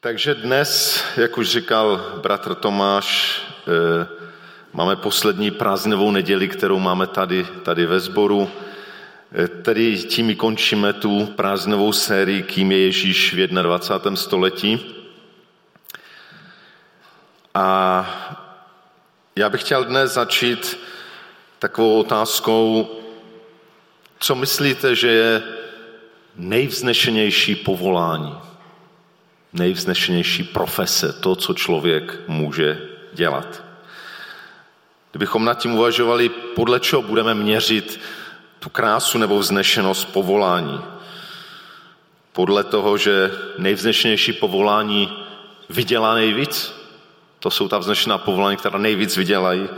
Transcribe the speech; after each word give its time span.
Takže 0.00 0.34
dnes, 0.34 1.02
jak 1.16 1.38
už 1.38 1.50
říkal 1.50 2.18
bratr 2.22 2.54
Tomáš, 2.54 3.40
eh, 3.50 4.06
máme 4.72 4.96
poslední 4.96 5.50
prázdninovou 5.50 6.10
neděli, 6.10 6.48
kterou 6.48 6.78
máme 6.78 7.06
tady, 7.06 7.46
tady 7.62 7.86
ve 7.86 8.00
sboru. 8.00 8.50
Eh, 9.32 9.48
tedy 9.48 9.98
tím 9.98 10.36
končíme 10.36 10.92
tu 10.92 11.26
prázdninovou 11.26 11.92
sérii, 11.92 12.42
kým 12.42 12.72
je 12.72 12.78
Ježíš 12.78 13.34
v 13.34 13.46
21. 13.46 14.16
století. 14.16 14.94
A 17.54 18.06
já 19.36 19.50
bych 19.50 19.60
chtěl 19.60 19.84
dnes 19.84 20.12
začít 20.12 20.78
takovou 21.58 22.00
otázkou, 22.00 22.90
co 24.18 24.34
myslíte, 24.34 24.94
že 24.94 25.08
je 25.08 25.42
nejvznešenější 26.36 27.54
povolání, 27.54 28.47
nejvznešenější 29.58 30.42
profese, 30.44 31.12
to, 31.12 31.36
co 31.36 31.54
člověk 31.54 32.20
může 32.26 32.80
dělat. 33.12 33.62
Kdybychom 35.10 35.44
nad 35.44 35.58
tím 35.58 35.74
uvažovali, 35.74 36.28
podle 36.28 36.80
čeho 36.80 37.02
budeme 37.02 37.34
měřit 37.34 38.00
tu 38.58 38.70
krásu 38.70 39.18
nebo 39.18 39.38
vznešenost 39.38 40.12
povolání. 40.12 40.80
Podle 42.32 42.64
toho, 42.64 42.98
že 42.98 43.30
nejvznešenější 43.58 44.32
povolání 44.32 45.12
vydělá 45.70 46.14
nejvíc, 46.14 46.74
to 47.40 47.50
jsou 47.50 47.68
ta 47.68 47.78
vznešená 47.78 48.18
povolání, 48.18 48.56
která 48.56 48.78
nejvíc 48.78 49.16
vydělají, 49.16 49.68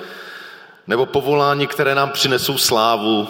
nebo 0.87 1.07
povolání, 1.07 1.67
které 1.67 1.95
nám 1.95 2.11
přinesou 2.11 2.59
slávu, 2.59 3.29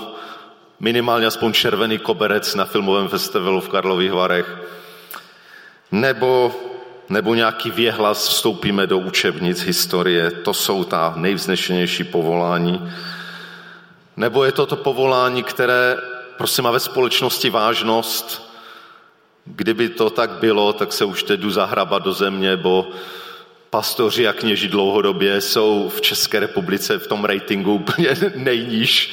minimálně 0.81 1.27
aspoň 1.27 1.53
červený 1.53 1.99
koberec 1.99 2.55
na 2.55 2.65
filmovém 2.65 3.09
festivalu 3.09 3.61
v 3.61 3.69
Karlových 3.69 4.13
Varech, 4.13 4.57
nebo, 5.93 6.55
nebo 7.09 7.35
nějaký 7.35 7.71
věhlas 7.71 8.29
vstoupíme 8.29 8.87
do 8.87 8.99
učebnic 8.99 9.63
historie, 9.63 10.31
to 10.31 10.55
jsou 10.55 10.85
ta 10.85 11.13
nejvznešenější 11.17 12.05
povolání. 12.05 12.93
Nebo 14.17 14.45
je 14.45 14.53
to 14.53 14.67
to 14.67 14.77
povolání, 14.77 15.43
které 15.43 15.97
prostě 16.39 16.63
má 16.63 16.71
ve 16.71 16.81
společnosti 16.81 17.51
vážnost, 17.51 18.51
kdyby 19.45 19.89
to 19.89 20.11
tak 20.11 20.31
bylo, 20.31 20.73
tak 20.73 20.93
se 20.93 21.05
už 21.05 21.23
teď 21.23 21.41
jdu 21.41 21.51
zahrabat 21.51 22.03
do 22.03 22.13
země, 22.13 22.57
bo 22.57 22.89
pastoři 23.71 24.29
a 24.29 24.33
kněži 24.33 24.69
dlouhodobě 24.69 25.41
jsou 25.41 25.89
v 25.97 26.01
České 26.01 26.41
republice 26.41 26.99
v 26.99 27.07
tom 27.07 27.25
ratingu 27.25 27.75
úplně 27.75 28.17
nejníž, 28.35 29.13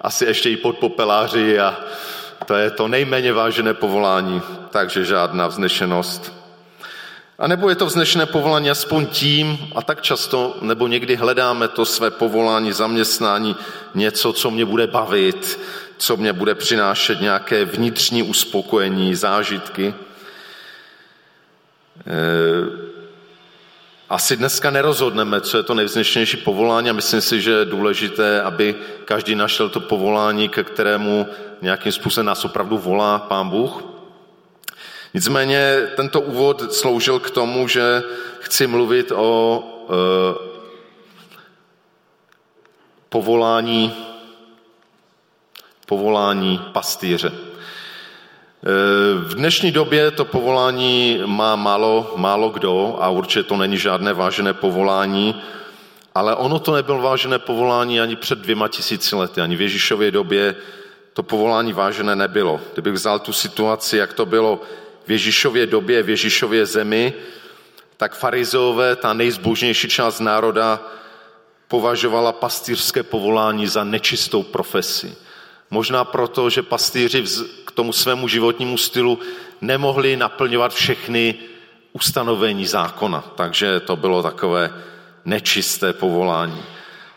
asi 0.00 0.24
ještě 0.24 0.50
i 0.50 0.56
pod 0.56 0.78
popeláři 0.78 1.60
a 1.60 1.80
to 2.52 2.56
je 2.56 2.70
to 2.70 2.88
nejméně 2.88 3.32
vážené 3.32 3.74
povolání, 3.74 4.42
takže 4.70 5.04
žádná 5.04 5.46
vznešenost. 5.46 6.32
A 7.38 7.46
nebo 7.46 7.68
je 7.68 7.74
to 7.74 7.86
vznešené 7.86 8.26
povolání 8.26 8.70
aspoň 8.70 9.06
tím, 9.06 9.58
a 9.74 9.82
tak 9.82 10.00
často, 10.00 10.56
nebo 10.60 10.86
někdy 10.86 11.16
hledáme 11.16 11.68
to 11.68 11.84
své 11.84 12.10
povolání, 12.10 12.72
zaměstnání, 12.72 13.56
něco, 13.94 14.32
co 14.32 14.50
mě 14.50 14.64
bude 14.64 14.86
bavit, 14.86 15.60
co 15.96 16.16
mě 16.16 16.32
bude 16.32 16.54
přinášet 16.54 17.20
nějaké 17.20 17.64
vnitřní 17.64 18.22
uspokojení, 18.22 19.14
zážitky. 19.14 19.94
E- 22.06 22.92
asi 24.08 24.36
dneska 24.36 24.70
nerozhodneme, 24.70 25.40
co 25.40 25.56
je 25.56 25.62
to 25.62 25.74
nejvznešenější 25.74 26.36
povolání 26.36 26.90
a 26.90 26.92
myslím 26.92 27.20
si, 27.20 27.40
že 27.40 27.50
je 27.50 27.64
důležité, 27.64 28.42
aby 28.42 28.74
každý 29.04 29.34
našel 29.34 29.68
to 29.68 29.80
povolání, 29.80 30.48
ke 30.48 30.64
kterému 30.64 31.26
nějakým 31.62 31.92
způsobem 31.92 32.26
nás 32.26 32.44
opravdu 32.44 32.78
volá 32.78 33.18
Pán 33.18 33.48
Bůh. 33.48 33.84
Nicméně 35.14 35.88
tento 35.96 36.20
úvod 36.20 36.74
sloužil 36.74 37.18
k 37.18 37.30
tomu, 37.30 37.68
že 37.68 38.02
chci 38.40 38.66
mluvit 38.66 39.12
o 39.12 39.62
e, 39.62 40.52
povolání, 43.08 43.92
povolání 45.86 46.60
pastýře. 46.72 47.32
V 49.26 49.34
dnešní 49.34 49.70
době 49.70 50.10
to 50.10 50.24
povolání 50.24 51.20
má 51.26 51.56
málo, 51.56 52.14
málo 52.16 52.50
kdo 52.50 52.96
a 53.00 53.08
určitě 53.08 53.42
to 53.42 53.56
není 53.56 53.78
žádné 53.78 54.12
vážené 54.12 54.54
povolání, 54.54 55.42
ale 56.14 56.34
ono 56.34 56.58
to 56.58 56.74
nebylo 56.74 57.02
vážené 57.02 57.38
povolání 57.38 58.00
ani 58.00 58.16
před 58.16 58.38
dvěma 58.38 58.68
tisíci 58.68 59.16
lety, 59.16 59.40
ani 59.40 59.56
v 59.56 59.60
Ježíšově 59.60 60.10
době 60.10 60.54
to 61.12 61.22
povolání 61.22 61.72
vážené 61.72 62.16
nebylo. 62.16 62.60
Kdybych 62.72 62.92
vzal 62.92 63.18
tu 63.18 63.32
situaci, 63.32 63.96
jak 63.96 64.12
to 64.12 64.26
bylo 64.26 64.60
v 65.06 65.10
Ježíšově 65.10 65.66
době, 65.66 66.02
v 66.02 66.08
Ježíšově 66.08 66.66
zemi, 66.66 67.14
tak 67.96 68.14
farizeové, 68.14 68.96
ta 68.96 69.12
nejzbožnější 69.12 69.88
část 69.88 70.20
národa, 70.20 70.80
považovala 71.68 72.32
pastýřské 72.32 73.02
povolání 73.02 73.66
za 73.66 73.84
nečistou 73.84 74.42
profesi. 74.42 75.16
Možná 75.70 76.04
proto, 76.04 76.50
že 76.50 76.62
pastýři 76.62 77.24
k 77.64 77.70
tomu 77.70 77.92
svému 77.92 78.28
životnímu 78.28 78.78
stylu 78.78 79.18
nemohli 79.60 80.16
naplňovat 80.16 80.74
všechny 80.74 81.34
ustanovení 81.92 82.66
zákona. 82.66 83.24
Takže 83.36 83.80
to 83.80 83.96
bylo 83.96 84.22
takové 84.22 84.70
nečisté 85.24 85.92
povolání. 85.92 86.62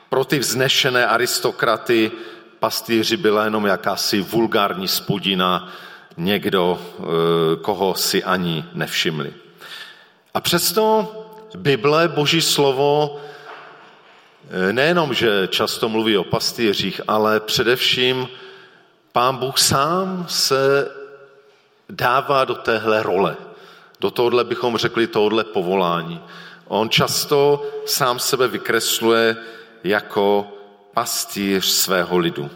Pro 0.10 0.26
ty 0.26 0.40
vznešené 0.40 1.08
aristokraty 1.08 2.12
pastýři 2.66 3.18
byla 3.18 3.44
jenom 3.44 3.66
jakási 3.66 4.22
vulgární 4.22 4.88
spodina, 4.88 5.70
někdo, 6.18 6.82
eh, 6.82 7.04
koho 7.62 7.96
si 7.96 8.24
ani 8.24 8.66
nevšimli. 8.74 9.34
A 10.34 10.42
přesto 10.42 10.86
Bible, 11.58 12.08
Boží 12.08 12.42
slovo, 12.42 13.22
eh, 14.50 14.74
nejenom, 14.74 15.14
že 15.14 15.48
často 15.48 15.90
mluví 15.90 16.18
o 16.18 16.24
pastýřích, 16.24 17.02
ale 17.08 17.40
především 17.40 18.28
pán 19.12 19.38
Bůh 19.38 19.58
sám 19.58 20.26
se 20.30 20.90
dává 21.90 22.46
do 22.46 22.56
téhle 22.56 23.04
role. 23.04 23.36
Do 24.02 24.12
tohohle 24.12 24.44
bychom 24.44 24.78
řekli 24.78 25.08
tohohle 25.08 25.44
povolání. 25.44 26.18
On 26.68 26.90
často 26.90 27.62
sám 27.86 28.20
sebe 28.20 28.48
vykresluje 28.48 29.38
jako 29.84 30.56
pastýř 30.96 31.66
svého 31.66 32.18
lidu. 32.18 32.50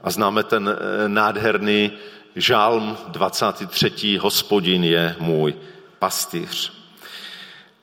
A 0.00 0.10
známe 0.10 0.42
ten 0.42 0.68
eh, 0.68 1.08
nádherný 1.08 1.92
žálm 2.36 2.96
23. 3.08 4.16
Hospodin 4.16 4.84
je 4.84 5.16
můj 5.18 5.54
pastýř. 5.98 6.72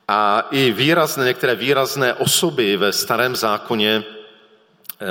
A 0.08 0.48
i 0.50 0.72
výrazné, 0.72 1.24
některé 1.24 1.54
výrazné 1.54 2.14
osoby 2.14 2.76
ve 2.76 2.92
starém 2.92 3.36
zákoně 3.36 4.02
eh, 4.02 5.06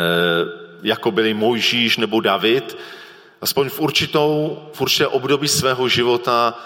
jako 0.83 1.11
byli 1.11 1.33
Mojžíš 1.33 1.97
nebo 1.97 2.21
David, 2.21 2.77
aspoň 3.41 3.69
v, 3.69 3.79
určitou, 3.79 4.59
v 4.73 4.81
určité 4.81 5.07
období 5.07 5.47
svého 5.47 5.87
života 5.87 6.59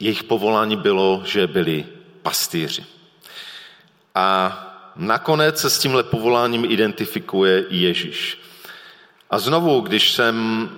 jejich 0.00 0.24
povolání 0.24 0.76
bylo, 0.76 1.22
že 1.24 1.46
byli 1.46 1.86
pastýři. 2.22 2.84
A 4.14 4.66
nakonec 5.00 5.60
se 5.60 5.70
s 5.70 5.78
tímhle 5.78 6.02
povoláním 6.02 6.64
identifikuje 6.64 7.64
Ježíš. 7.70 8.38
A 9.30 9.38
znovu, 9.38 9.80
když 9.80 10.12
jsem, 10.12 10.68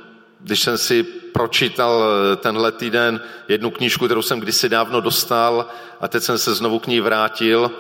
když 0.41 0.61
jsem 0.61 0.79
si 0.79 1.03
pročítal 1.33 2.05
tenhle 2.37 2.73
týden 2.73 3.21
jednu 3.49 3.71
knížku, 3.71 4.05
kterou 4.05 4.23
jsem 4.23 4.41
kdysi 4.41 4.69
dávno 4.69 5.01
dostal 5.01 5.67
a 6.01 6.09
teď 6.09 6.23
jsem 6.23 6.39
se 6.39 6.55
znovu 6.55 6.79
k 6.79 6.87
ní 6.87 7.01
vrátil, 7.01 7.71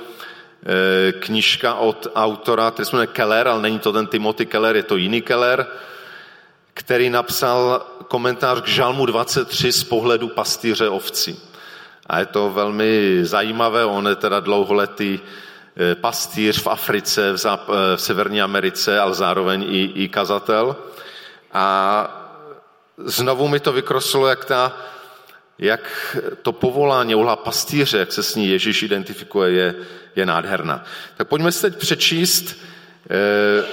Eh, 0.63 1.13
knižka 1.13 1.75
od 1.75 2.07
autora, 2.15 2.71
který 2.71 2.87
se 2.87 2.97
jmenuje 2.97 3.07
Keller, 3.07 3.49
ale 3.49 3.63
není 3.63 3.79
to 3.79 3.93
ten 3.93 4.07
Timothy 4.07 4.47
Keller, 4.47 4.77
je 4.77 4.83
to 4.83 4.97
jiný 4.97 5.23
Keller, 5.23 5.67
který 6.75 7.11
napsal 7.11 7.87
komentář 8.09 8.61
k 8.61 8.67
Žalmu 8.67 9.07
23 9.07 9.73
z 9.73 9.85
pohledu 9.85 10.29
pastýře 10.29 10.89
ovcí. 10.89 11.41
A 12.07 12.19
je 12.19 12.27
to 12.27 12.51
velmi 12.51 13.21
zajímavé, 13.23 13.85
on 13.85 14.07
je 14.09 14.17
teda 14.17 14.41
dlouholetý 14.41 15.19
eh, 15.19 15.29
pastýř 15.95 16.63
v 16.63 16.67
Africe, 16.67 17.33
v, 17.33 17.37
zap, 17.37 17.69
eh, 17.69 17.97
v 17.97 18.01
Severní 18.01 18.43
Americe, 18.43 19.01
ale 19.01 19.15
zároveň 19.15 19.63
i, 19.63 19.83
i 20.05 20.09
kazatel. 20.09 20.77
A 21.53 22.19
znovu 22.99 23.49
mi 23.49 23.61
to 23.61 23.73
vykrosilo, 23.73 24.27
jak 24.27 24.45
ta 24.45 24.77
jak 25.59 26.17
to 26.43 26.53
povolání 26.53 27.15
úhla 27.15 27.37
pastýře, 27.37 27.99
jak 27.99 28.13
se 28.13 28.23
s 28.23 28.35
ní 28.35 28.49
Ježíš 28.49 28.83
identifikuje, 28.83 29.53
je, 29.53 29.75
je 30.17 30.27
nádherná. 30.27 30.85
Tak 31.17 31.29
pojďme 31.29 31.53
si 31.53 31.61
teď 31.61 31.77
přečíst 31.77 32.57
eh, 33.11 33.65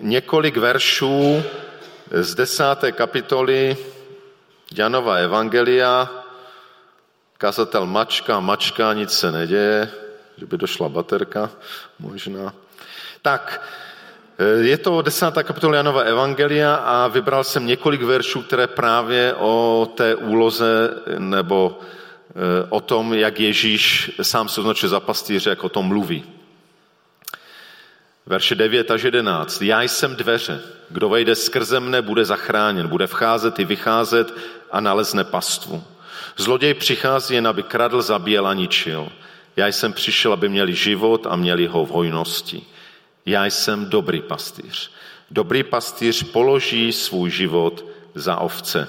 několik 0.00 0.56
veršů 0.56 1.42
z 2.10 2.34
desáté 2.34 2.92
kapitoly 2.92 3.76
Janova 4.74 5.14
Evangelia. 5.14 6.10
Kazatel 7.38 7.86
mačka, 7.86 8.40
mačka, 8.40 8.92
nic 8.92 9.12
se 9.12 9.32
neděje, 9.32 9.90
že 10.36 10.46
by 10.46 10.58
došla 10.58 10.88
baterka 10.88 11.50
možná. 11.98 12.54
Tak, 13.22 13.62
Eh, 14.38 14.68
je 14.68 14.78
to 14.78 15.02
desátá 15.02 15.42
kapitola 15.42 15.76
Janova 15.76 16.00
Evangelia 16.00 16.74
a 16.74 17.08
vybral 17.08 17.44
jsem 17.44 17.66
několik 17.66 18.02
veršů, 18.02 18.42
které 18.42 18.66
právě 18.66 19.34
o 19.34 19.88
té 19.94 20.14
úloze 20.14 20.90
nebo 21.18 21.80
o 22.68 22.80
tom, 22.80 23.14
jak 23.14 23.40
Ježíš 23.40 24.10
sám 24.22 24.48
se 24.48 24.60
označuje 24.60 24.90
za 24.90 25.00
pastýře, 25.00 25.50
jak 25.50 25.64
o 25.64 25.68
tom 25.68 25.86
mluví. 25.86 26.24
Verše 28.26 28.54
9 28.54 28.90
až 28.90 29.02
11. 29.02 29.62
Já 29.62 29.82
jsem 29.82 30.16
dveře. 30.16 30.60
Kdo 30.90 31.08
vejde 31.08 31.34
skrze 31.34 31.80
mne, 31.80 32.02
bude 32.02 32.24
zachráněn. 32.24 32.88
Bude 32.88 33.06
vcházet 33.06 33.58
i 33.58 33.64
vycházet 33.64 34.34
a 34.70 34.80
nalezne 34.80 35.24
pastvu. 35.24 35.84
Zloděj 36.36 36.74
přichází 36.74 37.34
jen, 37.34 37.48
aby 37.48 37.62
kradl, 37.62 38.02
zabíjel 38.02 38.46
a 38.46 38.54
ničil. 38.54 39.08
Já 39.56 39.66
jsem 39.66 39.92
přišel, 39.92 40.32
aby 40.32 40.48
měli 40.48 40.74
život 40.74 41.26
a 41.26 41.36
měli 41.36 41.66
ho 41.66 41.86
v 41.86 41.90
hojnosti. 41.90 42.66
Já 43.26 43.46
jsem 43.46 43.90
dobrý 43.90 44.22
pastýř. 44.22 44.90
Dobrý 45.30 45.62
pastýř 45.62 46.22
položí 46.22 46.92
svůj 46.92 47.30
život 47.30 47.84
za 48.14 48.36
ovce. 48.36 48.88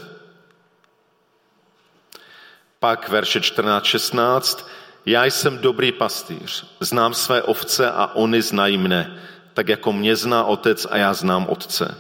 Pak 2.80 3.10
verše 3.10 3.40
14-16. 3.40 4.66
Já 5.06 5.26
jsem 5.26 5.58
dobrý 5.58 5.92
pastýř, 5.92 6.66
znám 6.80 7.14
své 7.14 7.44
ovce 7.44 7.92
a 7.92 8.12
oni 8.16 8.42
znají 8.42 8.78
mne, 8.78 9.20
tak 9.54 9.70
jako 9.70 9.94
mě 9.94 10.16
zná 10.16 10.44
otec 10.44 10.88
a 10.90 10.98
já 10.98 11.14
znám 11.14 11.48
otce. 11.50 11.98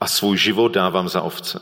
A 0.00 0.06
svůj 0.06 0.38
život 0.38 0.72
dávám 0.72 1.08
za 1.08 1.22
ovce. 1.22 1.60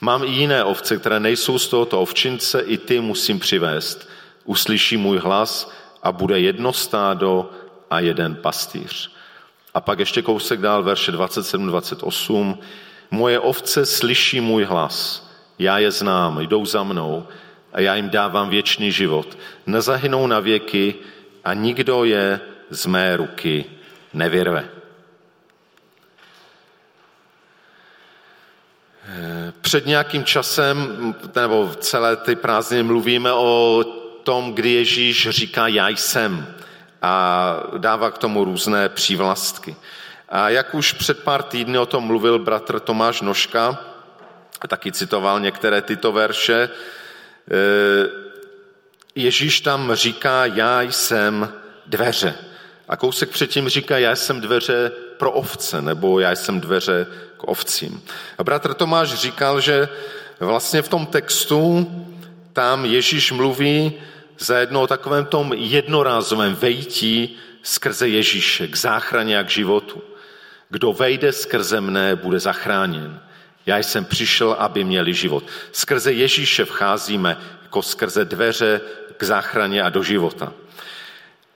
Mám 0.00 0.24
i 0.24 0.26
jiné 0.26 0.64
ovce, 0.64 0.96
které 0.96 1.20
nejsou 1.20 1.58
z 1.58 1.68
tohoto 1.68 2.00
ovčince, 2.00 2.60
i 2.60 2.78
ty 2.78 3.00
musím 3.00 3.40
přivést. 3.40 4.08
Uslyší 4.44 4.96
můj 4.96 5.18
hlas 5.18 5.72
a 6.02 6.12
bude 6.12 6.40
jedno 6.40 6.72
stádo 6.72 7.50
a 7.90 8.00
jeden 8.00 8.34
pastýř. 8.34 9.12
A 9.74 9.80
pak 9.80 9.98
ještě 9.98 10.22
kousek 10.22 10.60
dál, 10.60 10.82
verše 10.82 11.12
27-28. 11.12 12.58
Moje 13.10 13.40
ovce 13.40 13.86
slyší 13.86 14.40
můj 14.40 14.64
hlas, 14.64 15.30
já 15.58 15.78
je 15.78 15.90
znám, 15.90 16.40
jdou 16.40 16.66
za 16.66 16.82
mnou 16.82 17.26
a 17.72 17.80
já 17.80 17.94
jim 17.94 18.10
dávám 18.10 18.50
věčný 18.50 18.92
život. 18.92 19.38
Nezahynou 19.66 20.26
na 20.26 20.40
věky 20.40 20.94
a 21.44 21.54
nikdo 21.54 22.04
je 22.04 22.40
z 22.70 22.86
mé 22.86 23.16
ruky 23.16 23.64
nevyrve. 24.14 24.68
Před 29.60 29.86
nějakým 29.86 30.24
časem, 30.24 31.14
nebo 31.36 31.70
celé 31.78 32.16
ty 32.16 32.36
prázdniny 32.36 32.82
mluvíme 32.82 33.32
o 33.32 33.84
tom, 34.22 34.54
kdy 34.54 34.70
Ježíš 34.70 35.28
říká 35.30 35.68
já 35.68 35.88
jsem 35.88 36.54
a 37.02 37.56
dává 37.78 38.10
k 38.10 38.18
tomu 38.18 38.44
různé 38.44 38.88
přívlastky. 38.88 39.76
A 40.28 40.48
jak 40.48 40.74
už 40.74 40.92
před 40.92 41.22
pár 41.22 41.42
týdny 41.42 41.78
o 41.78 41.86
tom 41.86 42.04
mluvil 42.04 42.38
bratr 42.38 42.80
Tomáš 42.80 43.20
Noška, 43.20 43.78
taky 44.68 44.92
citoval 44.92 45.40
některé 45.40 45.82
tyto 45.82 46.12
verše, 46.12 46.68
Eh, 47.50 48.08
Ježíš 49.14 49.60
tam 49.60 49.94
říká, 49.94 50.46
já 50.46 50.82
jsem 50.82 51.52
dveře. 51.86 52.34
A 52.88 52.96
kousek 52.96 53.30
předtím 53.30 53.68
říká, 53.68 53.98
já 53.98 54.16
jsem 54.16 54.40
dveře 54.40 54.92
pro 55.16 55.32
ovce, 55.32 55.82
nebo 55.82 56.20
já 56.20 56.32
jsem 56.32 56.60
dveře 56.60 57.06
k 57.36 57.48
ovcím. 57.48 58.02
A 58.38 58.44
bratr 58.44 58.74
Tomáš 58.74 59.14
říkal, 59.14 59.60
že 59.60 59.88
vlastně 60.40 60.82
v 60.82 60.88
tom 60.88 61.06
textu 61.06 61.90
tam 62.52 62.84
Ježíš 62.84 63.32
mluví 63.32 63.92
zajedno 64.38 64.82
o 64.82 64.86
takovém 64.86 65.24
tom 65.24 65.52
jednorázovém 65.52 66.54
vejtí 66.54 67.36
skrze 67.62 68.08
Ježíše 68.08 68.68
k 68.68 68.76
záchraně 68.76 69.38
a 69.38 69.44
k 69.44 69.48
životu. 69.48 70.02
Kdo 70.68 70.92
vejde 70.92 71.32
skrze 71.32 71.80
mne, 71.80 72.16
bude 72.16 72.40
zachráněn. 72.40 73.20
Já 73.66 73.78
jsem 73.78 74.04
přišel, 74.04 74.56
aby 74.58 74.84
měli 74.84 75.14
život. 75.14 75.44
Skrze 75.72 76.12
Ježíše 76.12 76.64
vcházíme 76.64 77.36
jako 77.62 77.82
skrze 77.82 78.24
dveře 78.24 78.80
k 79.16 79.22
záchraně 79.22 79.82
a 79.82 79.88
do 79.88 80.02
života. 80.02 80.52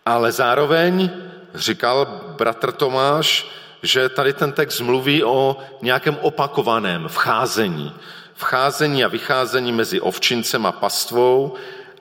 Ale 0.06 0.32
zároveň 0.32 1.10
říkal 1.54 2.20
bratr 2.38 2.72
Tomáš, 2.72 3.46
že 3.82 4.08
tady 4.08 4.32
ten 4.32 4.52
text 4.52 4.80
mluví 4.80 5.24
o 5.24 5.56
nějakém 5.82 6.18
opakovaném 6.20 7.08
vcházení. 7.08 7.92
Vcházení 8.34 9.04
a 9.04 9.08
vycházení 9.08 9.72
mezi 9.72 10.00
ovčincem 10.00 10.66
a 10.66 10.72
pastvou 10.72 11.54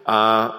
a 0.06 0.50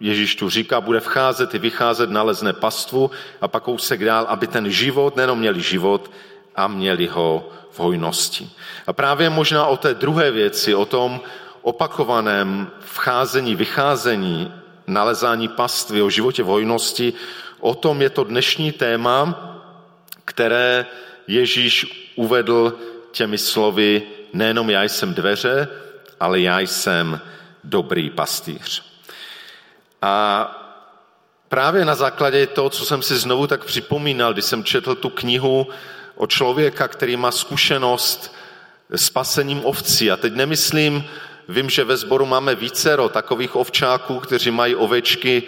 Ježíš 0.00 0.36
tu 0.36 0.50
říká, 0.50 0.80
bude 0.80 1.00
vcházet 1.00 1.54
i 1.54 1.58
vycházet, 1.58 2.10
nalezne 2.10 2.52
pastvu 2.52 3.10
a 3.40 3.48
pak 3.48 3.62
kousek 3.62 4.04
dál, 4.04 4.26
aby 4.28 4.46
ten 4.46 4.70
život, 4.70 5.16
nejenom 5.16 5.38
měli 5.38 5.62
život, 5.62 6.10
a 6.56 6.66
měli 6.66 7.06
ho 7.06 7.48
v 7.70 7.78
hojnosti. 7.78 8.50
A 8.86 8.92
právě 8.92 9.30
možná 9.30 9.66
o 9.66 9.76
té 9.76 9.94
druhé 9.94 10.30
věci, 10.30 10.74
o 10.74 10.84
tom 10.84 11.20
opakovaném 11.62 12.70
vcházení, 12.80 13.54
vycházení, 13.54 14.52
nalezání 14.86 15.48
pastvy, 15.48 16.02
o 16.02 16.10
životě 16.10 16.42
v 16.42 16.46
hojnosti, 16.46 17.12
o 17.60 17.74
tom 17.74 18.02
je 18.02 18.10
to 18.10 18.24
dnešní 18.24 18.72
téma, 18.72 19.44
které 20.24 20.86
Ježíš 21.26 21.86
uvedl 22.16 22.78
těmi 23.12 23.38
slovy, 23.38 24.02
nejenom 24.32 24.70
já 24.70 24.82
jsem 24.82 25.14
dveře, 25.14 25.68
ale 26.20 26.40
já 26.40 26.60
jsem 26.60 27.20
dobrý 27.64 28.10
pastýř. 28.10 28.82
A 30.02 30.44
právě 31.48 31.84
na 31.84 31.94
základě 31.94 32.46
toho, 32.46 32.70
co 32.70 32.84
jsem 32.84 33.02
si 33.02 33.16
znovu 33.16 33.46
tak 33.46 33.64
připomínal, 33.64 34.32
když 34.32 34.44
jsem 34.44 34.64
četl 34.64 34.94
tu 34.94 35.10
knihu 35.10 35.66
o 36.14 36.26
člověka, 36.26 36.88
který 36.88 37.16
má 37.16 37.30
zkušenost 37.30 38.34
s 38.90 39.10
pasením 39.10 39.64
ovcí. 39.64 40.10
A 40.10 40.16
teď 40.16 40.34
nemyslím, 40.34 41.04
vím, 41.48 41.70
že 41.70 41.84
ve 41.84 41.96
sboru 41.96 42.26
máme 42.26 42.54
vícero 42.54 43.08
takových 43.08 43.56
ovčáků, 43.56 44.20
kteří 44.20 44.50
mají 44.50 44.74
ovečky 44.74 45.42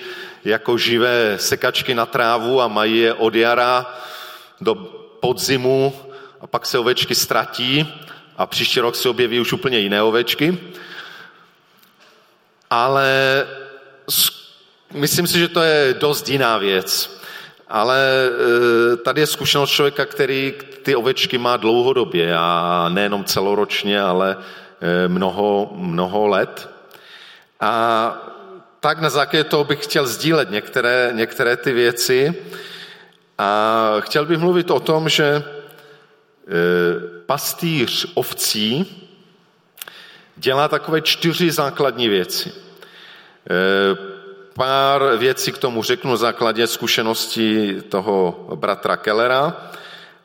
jako 0.44 0.78
živé 0.78 1.38
sekačky 1.38 1.94
na 1.94 2.06
trávu 2.06 2.60
a 2.60 2.68
mají 2.68 2.98
je 2.98 3.14
od 3.14 3.34
jara 3.34 3.94
do 4.60 4.74
podzimu 5.20 5.94
a 6.40 6.46
pak 6.46 6.66
se 6.66 6.78
ovečky 6.78 7.14
ztratí 7.14 7.88
a 8.40 8.46
příští 8.46 8.80
rok 8.80 8.96
se 8.96 9.08
objeví 9.08 9.40
už 9.40 9.52
úplně 9.52 9.78
jiné 9.78 10.02
ovečky. 10.02 10.58
Ale 12.70 13.46
myslím 14.92 15.26
si, 15.26 15.38
že 15.38 15.48
to 15.48 15.60
je 15.60 15.94
dost 15.94 16.28
jiná 16.28 16.58
věc. 16.58 17.20
Ale 17.68 17.98
e, 17.98 18.96
tady 18.96 19.20
je 19.20 19.26
zkušenost 19.26 19.70
člověka, 19.70 20.06
který 20.06 20.54
ty 20.82 20.96
ovečky 20.96 21.38
má 21.38 21.56
dlouhodobě 21.56 22.36
a 22.36 22.88
nejenom 22.88 23.24
celoročně, 23.24 24.00
ale 24.00 24.36
e, 24.80 25.08
mnoho, 25.08 25.72
mnoho 25.74 26.26
let. 26.26 26.68
A 27.60 27.72
tak 28.80 29.00
na 29.00 29.10
základě 29.10 29.44
toho 29.44 29.64
bych 29.64 29.84
chtěl 29.84 30.06
sdílet 30.06 30.50
některé, 30.50 31.10
některé 31.14 31.56
ty 31.56 31.72
věci. 31.72 32.34
A 33.38 33.94
chtěl 34.00 34.26
bych 34.26 34.38
mluvit 34.38 34.70
o 34.70 34.80
tom, 34.80 35.08
že 35.08 35.24
e, 35.24 37.19
pastýř 37.30 38.06
ovcí 38.14 38.86
dělá 40.36 40.68
takové 40.68 41.00
čtyři 41.00 41.50
základní 41.50 42.08
věci 42.08 42.52
pár 44.54 45.16
věcí 45.16 45.52
k 45.52 45.58
tomu 45.58 45.82
řeknu 45.82 46.16
základě 46.16 46.66
zkušenosti 46.66 47.82
toho 47.82 48.46
bratra 48.54 48.96
Kellera 48.96 49.70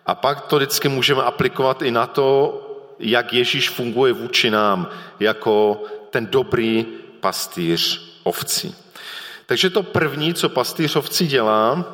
a 0.05 0.15
pak 0.15 0.41
to 0.41 0.55
vždycky 0.55 0.89
můžeme 0.89 1.23
aplikovat 1.23 1.81
i 1.81 1.91
na 1.91 2.07
to, 2.07 2.61
jak 2.99 3.33
Ježíš 3.33 3.69
funguje 3.69 4.13
vůči 4.13 4.49
nám 4.49 4.89
jako 5.19 5.83
ten 6.09 6.25
dobrý 6.25 6.85
pastýř 7.19 8.01
ovcí. 8.23 8.75
Takže 9.45 9.69
to 9.69 9.83
první, 9.83 10.33
co 10.33 10.49
pastýř 10.49 10.95
ovcí 10.95 11.27
dělá, 11.27 11.85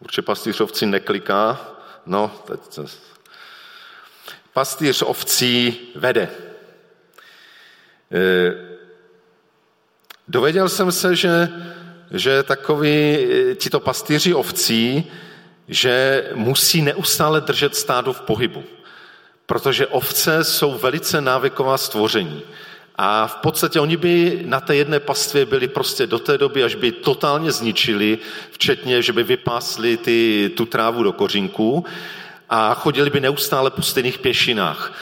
určitě 0.00 0.22
pastýř 0.22 0.60
ovcí 0.60 0.86
nekliká, 0.86 1.75
no, 2.06 2.30
teď 2.46 2.60
to... 2.74 2.84
Pastýř 4.52 5.02
ovcí 5.02 5.78
vede. 5.94 6.28
E, 8.12 8.76
Dověděl 10.28 10.68
jsem 10.68 10.92
se, 10.92 11.16
že, 11.16 11.48
že 12.10 12.42
takový 12.42 13.18
tito 13.54 13.80
pastýři 13.80 14.34
ovcí, 14.34 15.04
že 15.68 16.24
musí 16.34 16.82
neustále 16.82 17.40
držet 17.40 17.76
stádo 17.76 18.12
v 18.12 18.20
pohybu, 18.20 18.64
protože 19.46 19.86
ovce 19.86 20.44
jsou 20.44 20.78
velice 20.78 21.20
návyková 21.20 21.78
stvoření. 21.78 22.42
A 22.98 23.26
v 23.26 23.34
podstatě 23.36 23.80
oni 23.80 23.96
by 23.96 24.42
na 24.44 24.60
té 24.60 24.76
jedné 24.76 25.00
pastvě 25.00 25.46
byli 25.46 25.68
prostě 25.68 26.06
do 26.06 26.18
té 26.18 26.38
doby, 26.38 26.64
až 26.64 26.74
by 26.74 26.92
totálně 26.92 27.52
zničili, 27.52 28.18
včetně, 28.50 29.02
že 29.02 29.12
by 29.12 29.22
vypásli 29.22 29.96
ty, 29.96 30.50
tu 30.56 30.66
trávu 30.66 31.02
do 31.02 31.12
kořinků 31.12 31.84
a 32.48 32.74
chodili 32.74 33.10
by 33.10 33.20
neustále 33.20 33.70
po 33.70 33.82
stejných 33.82 34.18
pěšinách. 34.18 34.92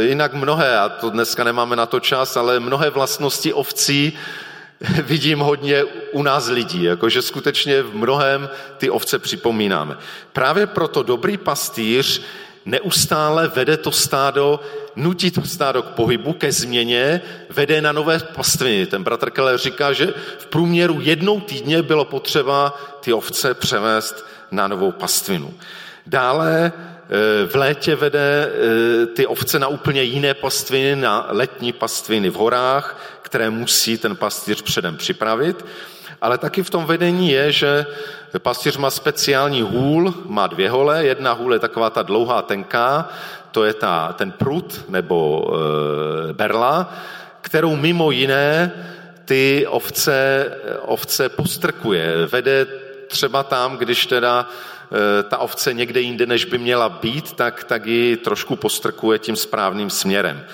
Jinak 0.00 0.34
mnohé, 0.34 0.78
a 0.78 0.88
to 0.88 1.10
dneska 1.10 1.44
nemáme 1.44 1.76
na 1.76 1.86
to 1.86 2.00
čas, 2.00 2.36
ale 2.36 2.60
mnohé 2.60 2.90
vlastnosti 2.90 3.52
ovcí 3.52 4.12
vidím 5.02 5.38
hodně 5.38 5.84
u 6.12 6.22
nás 6.22 6.48
lidí, 6.48 6.82
jakože 6.82 7.22
skutečně 7.22 7.82
v 7.82 7.94
mnohem 7.94 8.48
ty 8.78 8.90
ovce 8.90 9.18
připomínáme. 9.18 9.96
Právě 10.32 10.66
proto 10.66 11.02
dobrý 11.02 11.36
pastýř 11.36 12.22
neustále 12.64 13.48
vede 13.48 13.76
to 13.76 13.92
stádo, 13.92 14.60
nutí 14.96 15.30
to 15.30 15.42
stádo 15.42 15.82
k 15.82 15.86
pohybu, 15.86 16.32
ke 16.32 16.52
změně, 16.52 17.20
vede 17.50 17.82
na 17.82 17.92
nové 17.92 18.18
pastviny. 18.18 18.86
Ten 18.86 19.04
bratr 19.04 19.30
Keller 19.30 19.58
říká, 19.58 19.92
že 19.92 20.14
v 20.38 20.46
průměru 20.46 20.98
jednou 21.00 21.40
týdně 21.40 21.82
bylo 21.82 22.04
potřeba 22.04 22.78
ty 23.00 23.12
ovce 23.12 23.54
převést 23.54 24.26
na 24.50 24.68
novou 24.68 24.92
pastvinu. 24.92 25.54
Dále 26.06 26.72
v 27.46 27.54
létě 27.54 27.96
vede 27.96 28.50
eh, 28.52 29.06
ty 29.06 29.26
ovce 29.26 29.58
na 29.58 29.68
úplně 29.68 30.02
jiné 30.02 30.34
pastviny, 30.34 30.96
na 30.96 31.26
letní 31.28 31.72
pastviny 31.72 32.30
v 32.30 32.34
horách, 32.34 32.98
které 33.22 33.50
musí 33.50 33.98
ten 33.98 34.16
pastýř 34.16 34.62
předem 34.62 34.96
připravit. 34.96 35.64
Ale 36.20 36.38
taky 36.38 36.62
v 36.62 36.70
tom 36.70 36.84
vedení 36.84 37.30
je, 37.30 37.52
že 37.52 37.86
pastýř 38.38 38.76
má 38.76 38.90
speciální 38.90 39.62
hůl, 39.62 40.14
má 40.26 40.46
dvě 40.46 40.70
hole. 40.70 41.04
Jedna 41.04 41.32
hůl 41.32 41.52
je 41.52 41.58
taková 41.58 41.90
ta 41.90 42.02
dlouhá, 42.02 42.42
tenká, 42.42 43.08
to 43.50 43.64
je 43.64 43.74
ta, 43.74 44.12
ten 44.12 44.30
prut 44.30 44.84
nebo 44.88 45.46
e, 46.30 46.32
berla, 46.32 46.94
kterou 47.40 47.76
mimo 47.76 48.10
jiné 48.10 48.72
ty 49.24 49.66
ovce, 49.68 50.46
ovce 50.82 51.28
postrkuje. 51.28 52.26
Vede 52.26 52.66
třeba 53.08 53.42
tam, 53.42 53.76
když 53.76 54.06
teda 54.06 54.48
ta 55.28 55.38
ovce 55.38 55.74
někde 55.74 56.00
jinde, 56.00 56.26
než 56.26 56.44
by 56.44 56.58
měla 56.58 56.88
být, 56.88 57.32
tak, 57.32 57.64
tak 57.64 57.86
ji 57.86 58.16
trošku 58.16 58.56
postrkuje 58.56 59.18
tím 59.18 59.36
správným 59.36 59.90
směrem. 59.90 60.44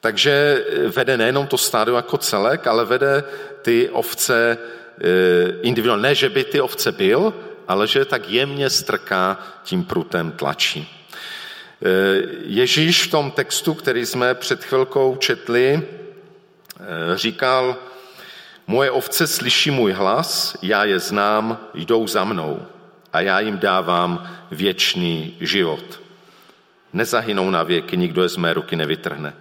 Takže 0.00 0.64
vede 0.96 1.16
nejenom 1.16 1.46
to 1.46 1.58
stádo 1.58 1.96
jako 1.96 2.18
celek, 2.18 2.66
ale 2.66 2.84
vede 2.84 3.24
ty 3.62 3.88
ovce 3.88 4.58
Eh, 5.00 5.52
individuálně. 5.62 6.02
Ne, 6.02 6.14
že 6.14 6.28
by 6.28 6.44
ty 6.44 6.60
ovce 6.60 6.92
byl, 6.92 7.34
ale 7.68 7.86
že 7.86 8.04
tak 8.04 8.28
jemně 8.28 8.70
strká 8.70 9.38
tím 9.64 9.84
prutem 9.84 10.32
tlačí. 10.32 10.88
Eh, 11.82 12.22
Ježíš 12.44 13.06
v 13.06 13.10
tom 13.10 13.30
textu, 13.30 13.74
který 13.74 14.06
jsme 14.06 14.34
před 14.34 14.64
chvilkou 14.64 15.16
četli, 15.16 15.82
eh, 15.82 17.16
říkal, 17.16 17.76
moje 18.66 18.90
ovce 18.90 19.26
slyší 19.26 19.70
můj 19.70 19.92
hlas, 19.92 20.56
já 20.62 20.84
je 20.84 20.98
znám, 20.98 21.58
jdou 21.74 22.06
za 22.06 22.24
mnou 22.24 22.66
a 23.12 23.20
já 23.20 23.40
jim 23.40 23.58
dávám 23.58 24.30
věčný 24.50 25.36
život. 25.40 26.00
Nezahynou 26.92 27.50
na 27.50 27.62
věky, 27.62 27.96
nikdo 27.96 28.22
je 28.22 28.28
z 28.28 28.36
mé 28.36 28.54
ruky 28.54 28.76
nevytrhne. 28.76 29.34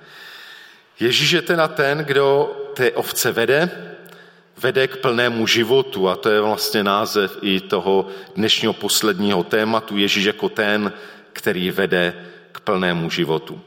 Ježíš 0.99 1.31
je 1.31 1.41
teda 1.41 1.67
ten, 1.67 1.97
kdo 1.97 2.55
ty 2.73 2.91
ovce 2.91 3.31
vede, 3.31 3.69
vede 4.57 4.87
k 4.87 4.97
plnému 4.97 5.47
životu 5.47 6.09
a 6.09 6.15
to 6.15 6.29
je 6.29 6.41
vlastně 6.41 6.83
název 6.83 7.37
i 7.41 7.59
toho 7.59 8.07
dnešního 8.35 8.73
posledního 8.73 9.43
tématu 9.43 9.97
Ježíš 9.97 10.25
jako 10.25 10.49
ten, 10.49 10.93
který 11.33 11.71
vede 11.71 12.25
k 12.51 12.59
plnému 12.59 13.09
životu. 13.09 13.61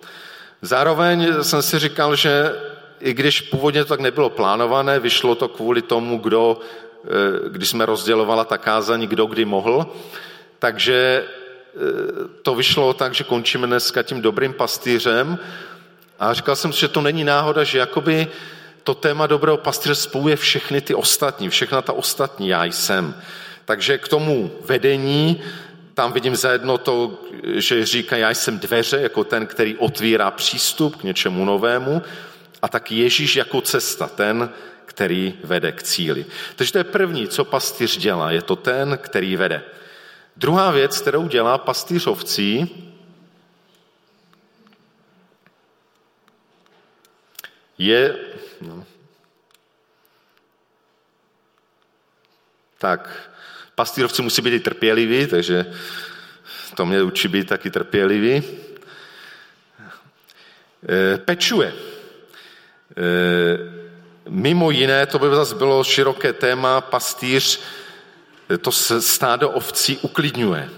Zároveň 0.62 1.42
jsem 1.42 1.62
si 1.62 1.78
říkal, 1.78 2.16
že 2.16 2.52
i 3.00 3.14
když 3.14 3.40
původně 3.40 3.84
to 3.84 3.88
tak 3.88 4.00
nebylo 4.00 4.30
plánované, 4.30 5.00
vyšlo 5.00 5.34
to 5.34 5.48
kvůli 5.48 5.82
tomu, 5.82 6.18
kdo, 6.18 6.60
když 7.48 7.68
jsme 7.68 7.86
rozdělovala 7.86 8.44
ta 8.44 8.58
kázání, 8.58 9.06
kdo 9.06 9.26
kdy 9.26 9.44
mohl, 9.44 9.86
takže 10.58 11.24
eh, 11.24 11.80
to 12.42 12.54
vyšlo 12.54 12.94
tak, 12.94 13.14
že 13.14 13.24
končíme 13.24 13.66
dneska 13.66 14.02
tím 14.02 14.22
dobrým 14.22 14.52
pastýřem 14.52 15.38
a 16.18 16.32
říkal 16.32 16.56
jsem 16.56 16.72
si, 16.72 16.80
že 16.80 16.88
to 16.88 17.00
není 17.00 17.24
náhoda, 17.24 17.64
že 17.64 17.78
jakoby 17.78 18.26
to 18.82 18.94
téma 18.94 19.26
dobrého 19.26 19.56
pastýře 19.56 19.94
spojuje 19.94 20.36
všechny 20.36 20.80
ty 20.80 20.94
ostatní, 20.94 21.48
všechna 21.48 21.82
ta 21.82 21.92
ostatní 21.92 22.48
já 22.48 22.64
jsem. 22.64 23.14
Takže 23.64 23.98
k 23.98 24.08
tomu 24.08 24.50
vedení 24.64 25.42
tam 25.94 26.12
vidím 26.12 26.36
zajedno 26.36 26.78
to, 26.78 27.18
že 27.44 27.86
říká, 27.86 28.16
já 28.16 28.30
jsem 28.30 28.58
dveře, 28.58 29.00
jako 29.00 29.24
ten, 29.24 29.46
který 29.46 29.76
otvírá 29.76 30.30
přístup 30.30 30.96
k 30.96 31.02
něčemu 31.02 31.44
novému, 31.44 32.02
a 32.62 32.68
tak 32.68 32.92
Ježíš 32.92 33.36
jako 33.36 33.60
cesta, 33.60 34.06
ten, 34.06 34.50
který 34.94 35.34
vede 35.44 35.72
k 35.72 35.82
cíli. 35.82 36.26
Takže 36.56 36.72
to 36.72 36.78
je 36.78 36.84
první, 36.84 37.28
co 37.28 37.44
pastýř 37.44 37.98
dělá, 37.98 38.30
je 38.30 38.42
to 38.42 38.56
ten, 38.56 38.98
který 39.02 39.36
vede. 39.36 39.62
Druhá 40.36 40.70
věc, 40.70 41.00
kterou 41.00 41.28
dělá 41.28 41.58
pastýř 41.58 42.06
ovcí, 42.06 42.68
je 47.78 48.16
No. 48.60 48.86
Tak, 52.78 53.30
pastýrovci 53.74 54.22
musí 54.22 54.42
být 54.42 54.54
i 54.54 54.60
trpěliví, 54.60 55.26
takže 55.26 55.74
to 56.76 56.86
mě 56.86 57.02
učí 57.02 57.28
být 57.28 57.48
taky 57.48 57.70
trpělivý. 57.70 58.42
E, 60.88 61.18
pečuje. 61.18 61.74
E, 62.96 63.83
mimo 64.28 64.70
jiné, 64.70 65.06
to 65.06 65.18
by 65.18 65.26
zase 65.30 65.54
bylo 65.54 65.84
široké 65.84 66.32
téma, 66.32 66.80
pastýř 66.80 67.60
to 68.60 68.72
stádo 69.00 69.50
ovcí 69.50 69.98
uklidňuje. 69.98 70.70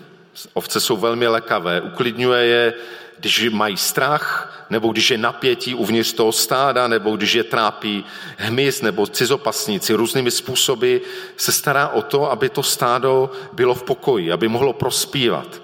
Ovce 0.52 0.80
jsou 0.80 0.96
velmi 0.96 1.28
lekavé, 1.28 1.80
uklidňuje 1.80 2.44
je 2.44 2.74
když 3.20 3.48
mají 3.48 3.76
strach, 3.76 4.52
nebo 4.70 4.92
když 4.92 5.10
je 5.10 5.18
napětí 5.18 5.74
uvnitř 5.74 6.12
toho 6.12 6.32
stáda, 6.32 6.88
nebo 6.88 7.16
když 7.16 7.34
je 7.34 7.44
trápí 7.44 8.04
hmyz 8.36 8.82
nebo 8.82 9.06
cizopasníci, 9.06 9.94
různými 9.94 10.30
způsoby 10.30 10.96
se 11.36 11.52
stará 11.52 11.88
o 11.88 12.02
to, 12.02 12.30
aby 12.30 12.48
to 12.48 12.62
stádo 12.62 13.30
bylo 13.52 13.74
v 13.74 13.82
pokoji, 13.82 14.32
aby 14.32 14.48
mohlo 14.48 14.72
prospívat. 14.72 15.46
E, 15.46 15.60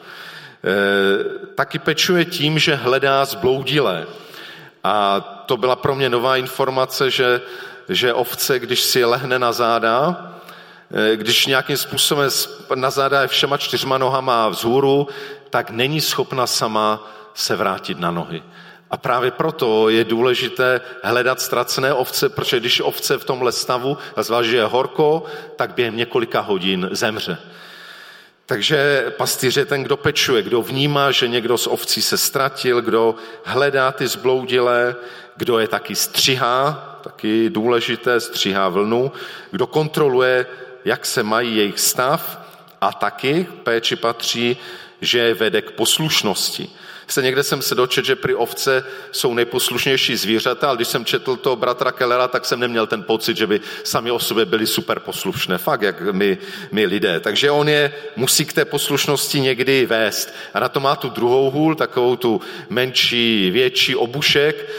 taky 1.55 1.79
pečuje 1.79 2.25
tím, 2.25 2.59
že 2.59 2.75
hledá 2.75 3.25
zbloudilé. 3.25 4.07
A 4.85 5.21
to 5.47 5.57
byla 5.57 5.77
pro 5.77 5.95
mě 5.95 6.09
nová 6.09 6.37
informace, 6.37 7.11
že, 7.11 7.41
že 7.89 8.13
ovce, 8.13 8.59
když 8.59 8.83
si 8.83 9.05
lehne 9.05 9.39
na 9.39 9.53
záda, 9.53 10.31
e, 11.13 11.17
když 11.17 11.47
nějakým 11.47 11.77
způsobem 11.77 12.31
na 12.75 12.91
záda 12.91 13.23
je 13.23 13.29
všema 13.29 13.57
čtyřma 13.57 13.99
nohama 13.99 14.49
vzhůru, 14.49 15.09
tak 15.51 15.71
není 15.71 16.01
schopna 16.01 16.47
sama 16.47 17.13
se 17.35 17.57
vrátit 17.57 18.01
na 18.01 18.11
nohy. 18.11 18.43
A 18.91 18.97
právě 18.97 19.31
proto 19.31 19.89
je 19.89 20.05
důležité 20.05 20.81
hledat 21.03 21.41
ztracené 21.41 21.95
ovce, 21.95 22.29
protože 22.29 22.61
když 22.61 22.81
ovce 22.81 23.19
v 23.19 23.25
tomhle 23.25 23.53
stavu, 23.53 23.99
a 24.17 24.23
zvlášť, 24.23 24.51
je 24.51 24.65
horko, 24.65 25.25
tak 25.57 25.75
během 25.75 25.97
několika 25.97 26.41
hodin 26.41 26.89
zemře. 26.93 27.39
Takže 28.47 29.07
pastýř 29.17 29.57
je 29.57 29.65
ten, 29.67 29.83
kdo 29.83 29.97
pečuje, 29.97 30.43
kdo 30.43 30.63
vnímá, 30.63 31.11
že 31.11 31.29
někdo 31.29 31.59
z 31.59 31.67
ovcí 31.67 32.03
se 32.03 32.19
ztratil, 32.19 32.81
kdo 32.81 33.15
hledá 33.45 33.93
ty 33.93 34.07
zbloudilé, 34.07 34.97
kdo 35.37 35.59
je 35.59 35.69
taky 35.69 35.95
střihá, 35.95 36.92
taky 37.03 37.51
důležité, 37.51 38.21
střihá 38.21 38.69
vlnu, 38.69 39.13
kdo 39.51 39.67
kontroluje, 39.67 40.47
jak 40.85 41.07
se 41.07 41.23
mají 41.23 41.57
jejich 41.57 41.81
stav 41.81 42.39
a 42.81 42.93
taky 42.93 43.47
péči 43.63 43.97
patří, 43.97 44.57
že 45.01 45.19
je 45.19 45.35
vede 45.35 45.63
k 45.63 45.71
poslušnosti. 45.71 46.71
Se 47.07 47.23
někde 47.23 47.43
jsem 47.43 47.63
se 47.63 47.75
dočet, 47.75 48.05
že 48.05 48.17
při 48.17 48.35
ovce 48.35 48.85
jsou 49.13 49.35
nejposlušnější 49.35 50.17
zvířata, 50.17 50.69
ale 50.69 50.77
když 50.77 50.89
jsem 50.89 51.05
četl 51.05 51.37
to 51.37 51.57
bratra 51.57 51.93
Kellera, 51.93 52.29
tak 52.29 52.45
jsem 52.45 52.61
neměl 52.61 52.87
ten 52.87 53.03
pocit, 53.03 53.37
že 53.37 53.47
by 53.47 53.61
sami 53.85 54.11
o 54.11 54.19
sobě 54.19 54.45
byli 54.45 54.67
super 54.67 55.01
poslušné. 55.01 55.59
Fakt, 55.59 55.83
jak 55.83 56.01
my, 56.01 56.39
my 56.71 56.87
lidé. 56.87 57.21
Takže 57.21 57.51
on 57.51 57.69
je 57.69 57.93
musí 58.17 58.45
k 58.45 58.53
té 58.53 58.65
poslušnosti 58.65 59.41
někdy 59.41 59.87
vést. 59.87 60.35
A 60.55 60.61
na 60.61 60.69
to 60.69 60.81
má 60.81 60.97
tu 60.97 61.09
druhou 61.09 61.51
hůl, 61.51 61.75
takovou 61.75 62.17
tu 62.17 62.41
menší, 62.69 63.51
větší 63.51 63.97
obušek, 63.97 64.71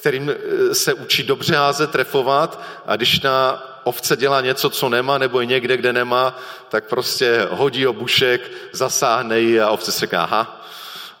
kterým 0.00 0.30
eh, 0.30 0.74
se 0.74 0.94
učí 0.94 1.22
dobře 1.22 1.56
házet, 1.56 1.90
trefovat 1.90 2.60
a 2.86 2.96
když 2.96 3.20
na 3.20 3.62
ovce 3.84 4.16
dělá 4.16 4.40
něco, 4.40 4.70
co 4.70 4.88
nemá, 4.88 5.18
nebo 5.18 5.40
je 5.40 5.46
někde, 5.46 5.76
kde 5.76 5.92
nemá, 5.92 6.38
tak 6.68 6.84
prostě 6.84 7.46
hodí 7.50 7.86
obušek, 7.86 8.50
zasáhne 8.72 9.40
ji 9.40 9.60
a 9.60 9.70
ovce 9.70 9.92
se 9.92 10.06
říká, 10.06 10.22
aha, 10.22 10.64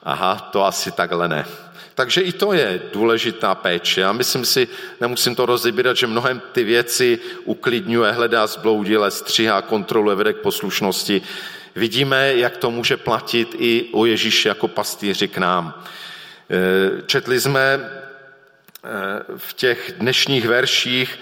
aha, 0.02 0.48
to 0.52 0.64
asi 0.64 0.92
takhle 0.92 1.28
ne. 1.28 1.44
Takže 1.94 2.20
i 2.20 2.32
to 2.32 2.52
je 2.52 2.80
důležitá 2.92 3.54
péče. 3.54 4.04
A 4.04 4.12
myslím 4.12 4.44
si, 4.44 4.68
nemusím 5.00 5.34
to 5.34 5.46
rozebírat, 5.46 5.96
že 5.96 6.06
mnohem 6.06 6.42
ty 6.52 6.64
věci 6.64 7.18
uklidňuje, 7.44 8.12
hledá 8.12 8.46
zbloudile, 8.46 9.10
stříhá, 9.10 9.62
kontroluje, 9.62 10.16
vede 10.16 10.32
k 10.32 10.40
poslušnosti. 10.40 11.22
Vidíme, 11.76 12.36
jak 12.36 12.56
to 12.56 12.70
může 12.70 12.96
platit 12.96 13.54
i 13.58 13.88
o 13.92 14.06
Ježíši 14.06 14.48
jako 14.48 14.68
pastýři 14.68 15.28
k 15.28 15.38
nám. 15.38 15.82
E, 16.50 17.02
četli 17.06 17.40
jsme 17.40 17.90
v 19.36 19.52
těch 19.54 19.92
dnešních 19.98 20.48
verších, 20.48 21.18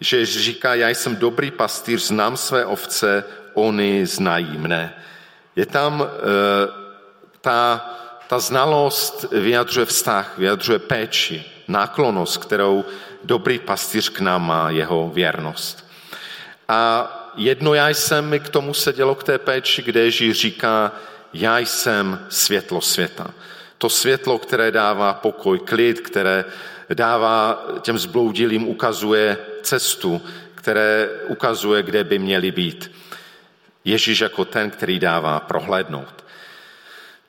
že 0.00 0.26
říká, 0.26 0.74
já 0.74 0.88
jsem 0.88 1.16
dobrý 1.16 1.50
pastýř, 1.50 2.06
znám 2.06 2.36
své 2.36 2.64
ovce, 2.64 3.24
oni 3.54 4.06
znají 4.06 4.58
mne. 4.58 4.94
Je 5.56 5.66
tam 5.66 6.02
e, 6.02 6.06
ta 7.40 7.90
ta 8.28 8.38
znalost 8.38 9.26
vyjadřuje 9.32 9.86
vztah, 9.86 10.38
vyjadřuje 10.38 10.78
péči, 10.78 11.44
náklonost, 11.68 12.36
kterou 12.36 12.84
dobrý 13.24 13.58
pastýř 13.58 14.08
k 14.08 14.20
nám 14.20 14.46
má, 14.46 14.70
jeho 14.70 15.10
věrnost. 15.14 15.86
A 16.68 17.10
jedno 17.36 17.74
já 17.74 17.88
jsem 17.88 18.38
k 18.40 18.48
tomu 18.48 18.74
se 18.74 18.92
dělo 18.92 19.14
k 19.14 19.24
té 19.24 19.38
péči, 19.38 19.82
kde 19.82 20.00
Ježíš 20.00 20.40
říká, 20.40 20.92
já 21.32 21.58
jsem 21.58 22.26
světlo 22.28 22.80
světa. 22.80 23.30
To 23.78 23.88
světlo, 23.88 24.38
které 24.38 24.70
dává 24.70 25.14
pokoj, 25.14 25.58
klid, 25.58 26.00
které 26.00 26.44
dává 26.94 27.66
těm 27.80 27.98
zbloudilým, 27.98 28.68
ukazuje 28.68 29.38
cestu, 29.62 30.22
které 30.54 31.08
ukazuje, 31.26 31.82
kde 31.82 32.04
by 32.04 32.18
měli 32.18 32.50
být. 32.50 32.90
Ježíš 33.84 34.20
jako 34.20 34.44
ten, 34.44 34.70
který 34.70 34.98
dává 34.98 35.40
prohlédnout. 35.40 36.24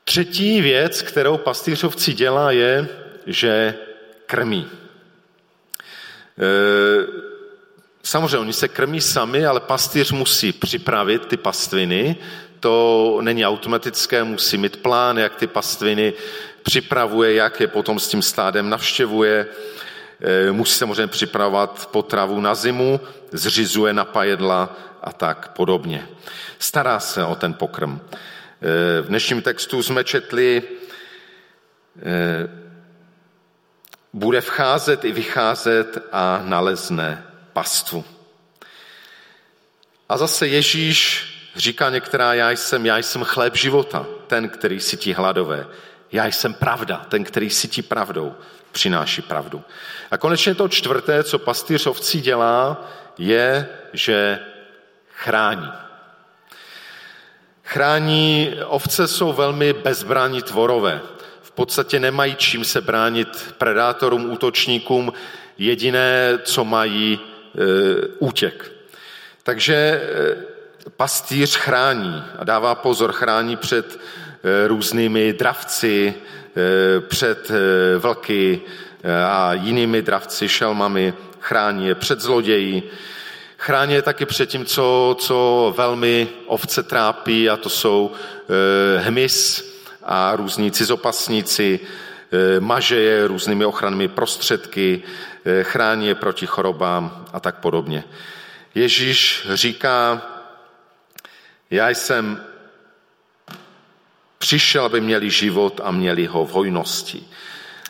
Třetí 0.04 0.60
věc, 0.60 1.02
kterou 1.02 1.36
pastýřovci 1.36 2.12
dělá, 2.12 2.50
je, 2.50 2.88
že 3.26 3.74
krmí. 4.26 4.66
E, 6.38 6.46
samozřejmě 8.02 8.38
oni 8.38 8.52
se 8.52 8.68
krmí 8.68 9.00
sami, 9.00 9.46
ale 9.46 9.60
pastýř 9.60 10.12
musí 10.12 10.52
připravit 10.52 11.26
ty 11.26 11.36
pastviny. 11.36 12.16
To 12.66 13.18
není 13.22 13.46
automatické, 13.46 14.24
musí 14.24 14.58
mít 14.58 14.82
plán, 14.82 15.18
jak 15.18 15.34
ty 15.34 15.46
pastviny 15.46 16.12
připravuje, 16.62 17.34
jak 17.34 17.60
je 17.60 17.66
potom 17.66 18.00
s 18.00 18.08
tím 18.08 18.22
stádem 18.22 18.70
navštěvuje. 18.70 19.46
E, 20.20 20.52
musí 20.52 20.74
samozřejmě 20.74 21.06
připravovat 21.06 21.88
potravu 21.92 22.40
na 22.40 22.54
zimu, 22.54 23.00
zřizuje 23.32 23.92
napajedla 23.92 24.76
a 25.02 25.12
tak 25.12 25.48
podobně. 25.48 26.08
Stará 26.58 27.00
se 27.00 27.24
o 27.24 27.34
ten 27.34 27.54
pokrm. 27.54 28.00
E, 28.00 29.02
v 29.02 29.06
dnešním 29.06 29.42
textu 29.42 29.82
jsme 29.82 30.04
četli, 30.04 30.62
e, 32.02 32.48
bude 34.12 34.40
vcházet 34.40 35.04
i 35.04 35.12
vycházet 35.12 35.98
a 36.12 36.42
nalezne 36.44 37.24
pastvu. 37.52 38.04
A 40.08 40.16
zase 40.18 40.48
Ježíš 40.48 41.32
říká 41.56 41.90
některá, 41.90 42.34
já 42.34 42.50
jsem, 42.50 42.86
já 42.86 42.98
jsem 42.98 43.24
chléb 43.24 43.56
života, 43.56 44.06
ten, 44.26 44.48
který 44.48 44.80
sytí 44.80 45.12
hladové. 45.12 45.66
Já 46.12 46.26
jsem 46.26 46.54
pravda, 46.54 47.06
ten, 47.08 47.24
který 47.24 47.50
sytí 47.50 47.82
pravdou, 47.82 48.34
přináší 48.72 49.22
pravdu. 49.22 49.62
A 50.10 50.18
konečně 50.18 50.54
to 50.54 50.68
čtvrté, 50.68 51.24
co 51.24 51.38
pastýř 51.38 51.86
ovcí 51.86 52.20
dělá, 52.20 52.90
je, 53.18 53.68
že 53.92 54.38
chrání. 55.10 55.72
Chrání, 57.64 58.54
ovce 58.64 59.08
jsou 59.08 59.32
velmi 59.32 59.72
bezbrání 59.72 60.42
tvorové. 60.42 61.00
V 61.42 61.50
podstatě 61.50 62.00
nemají 62.00 62.36
čím 62.36 62.64
se 62.64 62.80
bránit 62.80 63.54
predátorům, 63.58 64.30
útočníkům. 64.32 65.12
Jediné, 65.58 66.38
co 66.42 66.64
mají, 66.64 67.20
Eh, 67.58 68.06
útěk. 68.18 68.72
Takže 69.42 69.74
eh, 69.74 70.36
pastýř 70.96 71.56
chrání 71.56 72.22
a 72.38 72.44
dává 72.44 72.74
pozor, 72.74 73.12
chrání 73.12 73.56
před 73.56 73.98
eh, 73.98 74.68
různými 74.68 75.32
dravci, 75.32 76.14
před 77.08 77.50
vlky 77.98 78.60
a 79.26 79.54
jinými 79.54 80.02
dravci, 80.02 80.48
šelmami, 80.48 81.14
chrání 81.40 81.86
je 81.86 81.94
před 81.94 82.20
zloději, 82.20 82.90
chrání 83.58 83.94
je 83.94 84.02
taky 84.02 84.26
před 84.26 84.46
tím, 84.46 84.64
co, 84.64 85.16
co 85.20 85.74
velmi 85.76 86.28
ovce 86.46 86.82
trápí, 86.82 87.50
a 87.50 87.56
to 87.56 87.68
jsou 87.68 88.12
hmyz 88.98 89.64
a 90.02 90.36
různí 90.36 90.70
cizopasníci, 90.70 91.80
maže 92.60 92.96
je 92.96 93.26
různými 93.26 93.64
ochrannými 93.64 94.08
prostředky, 94.08 95.02
Eh, 95.46 95.64
chrání 95.64 96.06
je 96.06 96.14
proti 96.14 96.46
chorobám 96.46 97.26
a 97.32 97.40
tak 97.40 97.58
podobně. 97.58 98.04
Ježíš 98.74 99.46
říká, 99.54 100.22
já 101.70 101.88
jsem 101.88 102.44
přišel, 104.38 104.84
aby 104.84 105.00
měli 105.00 105.30
život 105.30 105.80
a 105.84 105.90
měli 105.90 106.26
ho 106.26 106.44
v 106.44 106.50
hojnosti. 106.50 107.24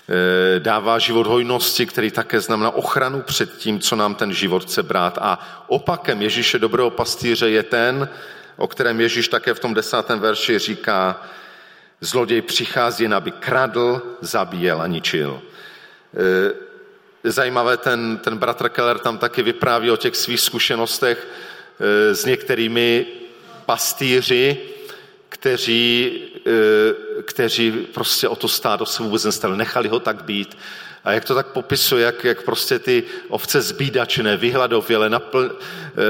Eh, 0.09 0.61
dává 0.61 0.99
život 0.99 1.27
hojnosti, 1.27 1.87
který 1.87 2.11
také 2.11 2.41
znamená 2.41 2.71
ochranu 2.71 3.23
před 3.23 3.57
tím, 3.57 3.81
co 3.81 3.97
nám 3.97 4.15
ten 4.15 4.33
život 4.33 4.65
chce 4.65 4.83
brát. 4.83 5.19
A 5.21 5.65
opakem 5.67 6.23
Ježíše 6.23 6.59
dobrého 6.59 6.91
pastýře 6.91 7.51
je 7.51 7.63
ten, 7.63 8.09
o 8.57 8.69
kterém 8.69 9.01
Ježíš 9.01 9.29
také 9.29 9.55
v 9.55 9.61
tom 9.61 9.75
desátém 9.75 10.21
verši 10.21 10.59
říká, 10.59 11.23
zloděj 12.01 12.43
přichází, 12.43 13.07
aby 13.07 13.31
kradl, 13.31 14.03
zabíjel 14.21 14.83
a 14.83 14.87
ničil. 14.87 15.43
Eh, 16.15 16.67
zajímavé, 17.31 17.77
ten, 17.77 18.19
ten 18.19 18.37
bratr 18.39 18.69
Keller 18.69 18.99
tam 18.99 19.19
taky 19.19 19.43
vypráví 19.43 19.91
o 19.91 19.97
těch 19.97 20.17
svých 20.17 20.41
zkušenostech 20.41 21.27
e, 21.81 22.15
s 22.15 22.25
některými 22.25 23.07
pastýři, 23.67 24.59
kteří, 25.29 26.13
e, 26.47 27.23
kteří 27.23 27.71
prostě 27.71 28.29
o 28.29 28.37
to 28.37 28.49
stádo 28.49 28.87
se 28.87 29.03
vůbec 29.03 29.25
nestali, 29.25 29.57
nechali 29.57 29.89
ho 29.89 30.01
tak 30.01 30.25
být. 30.25 30.59
A 31.05 31.13
jak 31.13 31.25
to 31.25 31.35
tak 31.35 31.47
popisuje, 31.47 32.05
jak, 32.05 32.25
jak 32.25 32.43
prostě 32.43 32.79
ty 32.79 33.03
ovce 33.29 33.63
zbídačné, 33.63 34.37
vyhladověle, 34.37 35.11
napl, 35.11 35.59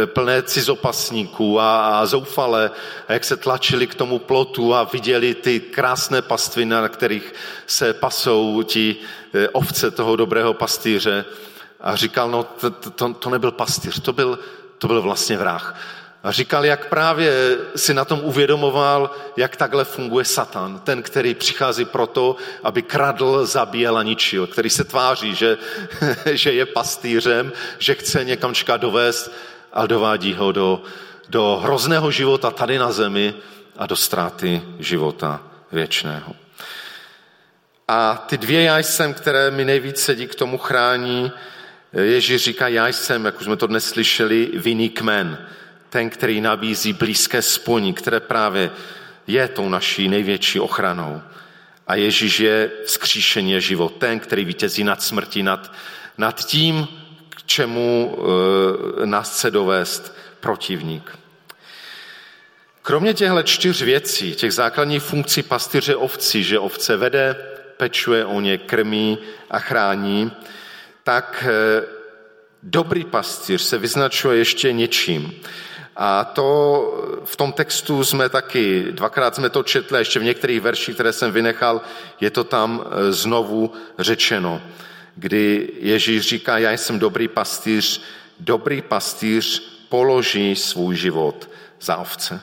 e, 0.02 0.06
plné 0.06 0.42
cizopasníků 0.42 1.60
a, 1.60 2.00
a 2.00 2.06
zoufale, 2.06 2.70
a 3.08 3.12
jak 3.12 3.24
se 3.24 3.36
tlačili 3.36 3.86
k 3.86 3.94
tomu 3.94 4.18
plotu 4.18 4.74
a 4.74 4.84
viděli 4.84 5.34
ty 5.34 5.60
krásné 5.60 6.22
pastviny, 6.22 6.70
na 6.70 6.88
kterých 6.88 7.34
se 7.66 7.92
pasou 7.92 8.62
ti 8.62 8.96
Eh, 9.36 9.48
ovce 9.48 9.90
toho 9.90 10.16
dobrého 10.16 10.54
pastýře 10.54 11.24
a 11.80 11.96
říkal, 11.96 12.30
no 12.30 12.44
to, 12.44 12.70
to, 12.70 13.14
to 13.14 13.30
nebyl 13.30 13.50
pastýř, 13.50 14.00
to 14.00 14.12
byl, 14.12 14.38
to 14.78 14.86
byl 14.86 15.02
vlastně 15.02 15.36
vrah. 15.36 15.80
A 16.26 16.32
říkal, 16.32 16.64
jak 16.64 16.88
právě 16.88 17.56
si 17.76 17.94
na 17.94 18.04
tom 18.04 18.20
uvědomoval, 18.22 19.10
jak 19.36 19.56
takhle 19.56 19.84
funguje 19.84 20.24
Satan, 20.24 20.80
ten, 20.84 21.02
který 21.02 21.34
přichází 21.34 21.84
proto, 21.84 22.36
aby 22.62 22.82
kradl, 22.82 23.46
zabíjel 23.46 23.98
a 23.98 24.02
ničil, 24.02 24.46
který 24.46 24.70
se 24.70 24.84
tváří, 24.84 25.34
že, 25.34 25.58
že 26.32 26.52
je 26.52 26.66
pastýřem, 26.66 27.52
že 27.78 27.94
chce 27.94 28.24
někam 28.24 28.54
čekat 28.54 28.80
dovést 28.80 29.32
a 29.72 29.86
dovádí 29.86 30.34
ho 30.34 30.52
do, 30.52 30.82
do 31.28 31.60
hrozného 31.62 32.10
života 32.10 32.50
tady 32.50 32.78
na 32.78 32.92
zemi 32.92 33.34
a 33.76 33.86
do 33.86 33.96
ztráty 33.96 34.62
života 34.78 35.42
věčného. 35.72 36.34
A 37.88 38.24
ty 38.26 38.38
dvě 38.38 38.62
já 38.62 38.78
jsem, 38.78 39.14
které 39.14 39.50
mi 39.50 39.64
nejvíc 39.64 39.98
sedí 39.98 40.26
k 40.26 40.34
tomu 40.34 40.58
chrání, 40.58 41.32
Ježíš 41.92 42.44
říká, 42.44 42.68
já 42.68 42.88
jsem, 42.88 43.24
jak 43.24 43.38
už 43.40 43.44
jsme 43.44 43.56
to 43.56 43.66
dnes 43.66 43.88
slyšeli, 43.88 44.50
vinný 44.54 44.88
kmen, 44.88 45.46
ten, 45.90 46.10
který 46.10 46.40
nabízí 46.40 46.92
blízké 46.92 47.42
spojení, 47.42 47.94
které 47.94 48.20
právě 48.20 48.70
je 49.26 49.48
tou 49.48 49.68
naší 49.68 50.08
největší 50.08 50.60
ochranou. 50.60 51.22
A 51.86 51.94
Ježíš 51.94 52.40
je 52.40 52.70
vzkříšení 52.84 53.52
je 53.52 53.60
život, 53.60 53.96
ten, 53.98 54.20
který 54.20 54.44
vítězí 54.44 54.84
nad 54.84 55.02
smrtí, 55.02 55.42
nad, 55.42 55.72
nad 56.18 56.44
tím, 56.44 56.88
k 57.28 57.42
čemu 57.46 58.18
e, 59.02 59.06
nás 59.06 59.32
chce 59.32 59.50
dovést 59.50 60.16
protivník. 60.40 61.18
Kromě 62.82 63.14
těchto 63.14 63.42
čtyř 63.42 63.82
věcí, 63.82 64.34
těch 64.34 64.52
základních 64.52 65.02
funkcí 65.02 65.42
pastýře 65.42 65.96
ovcí, 65.96 66.44
že 66.44 66.58
ovce 66.58 66.96
vede, 66.96 67.36
pečuje 67.76 68.24
o 68.24 68.40
ně, 68.40 68.58
krmí 68.58 69.18
a 69.50 69.58
chrání, 69.58 70.32
tak 71.02 71.44
eh, 71.46 71.86
dobrý 72.62 73.04
pastýř 73.04 73.62
se 73.62 73.78
vyznačuje 73.78 74.38
ještě 74.38 74.72
něčím. 74.72 75.40
A 75.96 76.24
to 76.24 77.20
v 77.24 77.36
tom 77.36 77.52
textu 77.52 78.04
jsme 78.04 78.28
taky, 78.28 78.86
dvakrát 78.90 79.34
jsme 79.34 79.50
to 79.50 79.62
četli, 79.62 79.98
ještě 79.98 80.18
v 80.18 80.24
některých 80.24 80.60
verších, 80.60 80.94
které 80.94 81.12
jsem 81.12 81.32
vynechal, 81.32 81.80
je 82.20 82.30
to 82.30 82.44
tam 82.44 82.84
eh, 82.84 83.12
znovu 83.12 83.72
řečeno, 83.98 84.62
kdy 85.14 85.72
Ježíš 85.80 86.28
říká, 86.28 86.58
já 86.58 86.72
jsem 86.72 86.98
dobrý 86.98 87.28
pastýř, 87.28 88.02
dobrý 88.40 88.82
pastýř 88.82 89.62
položí 89.88 90.56
svůj 90.56 90.96
život 90.96 91.48
za 91.80 91.96
ovce. 91.96 92.40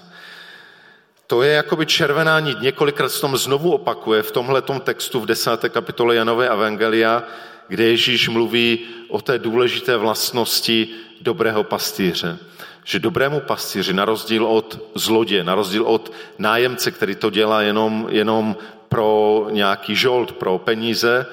To 1.27 1.43
je 1.43 1.53
jakoby 1.53 1.85
červená 1.85 2.39
nit. 2.39 2.61
Několikrát 2.61 3.09
se 3.09 3.21
tom 3.21 3.37
znovu 3.37 3.71
opakuje 3.71 4.23
v 4.23 4.31
tomhle 4.31 4.61
textu 4.61 5.19
v 5.19 5.25
desáté 5.25 5.69
kapitole 5.69 6.15
Janové 6.15 6.49
Evangelia, 6.49 7.23
kde 7.67 7.83
Ježíš 7.83 8.29
mluví 8.29 8.79
o 9.09 9.21
té 9.21 9.39
důležité 9.39 9.97
vlastnosti 9.97 10.87
dobrého 11.21 11.63
pastýře. 11.63 12.37
Že 12.83 12.99
dobrému 12.99 13.39
pastýři, 13.39 13.93
na 13.93 14.05
rozdíl 14.05 14.45
od 14.45 14.79
zlodě, 14.95 15.43
na 15.43 15.55
rozdíl 15.55 15.83
od 15.83 16.11
nájemce, 16.37 16.91
který 16.91 17.15
to 17.15 17.29
dělá 17.29 17.61
jenom, 17.61 18.07
jenom 18.09 18.55
pro 18.89 19.47
nějaký 19.51 19.95
žolt, 19.95 20.31
pro 20.31 20.57
peníze, 20.57 21.25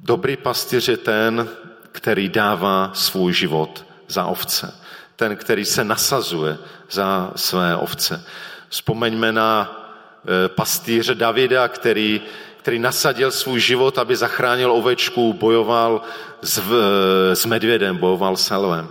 dobrý 0.00 0.36
pastýř 0.36 0.88
je 0.88 0.96
ten, 0.96 1.48
který 1.92 2.28
dává 2.28 2.90
svůj 2.94 3.32
život 3.32 3.84
za 4.08 4.24
ovce. 4.24 4.74
Ten, 5.16 5.36
který 5.36 5.64
se 5.64 5.84
nasazuje 5.84 6.58
za 6.90 7.32
své 7.36 7.76
ovce. 7.76 8.24
Vzpomeňme 8.68 9.32
na 9.32 9.50
e, 9.64 10.48
pastýře 10.48 11.14
Davida, 11.14 11.68
který, 11.68 12.20
který 12.56 12.78
nasadil 12.78 13.30
svůj 13.30 13.60
život, 13.60 13.98
aby 13.98 14.16
zachránil 14.16 14.72
ovečku, 14.72 15.32
bojoval 15.32 16.02
s, 16.42 16.62
s 17.34 17.46
medvědem, 17.46 17.96
bojoval 17.96 18.36
s 18.36 18.54
lvem. 18.54 18.88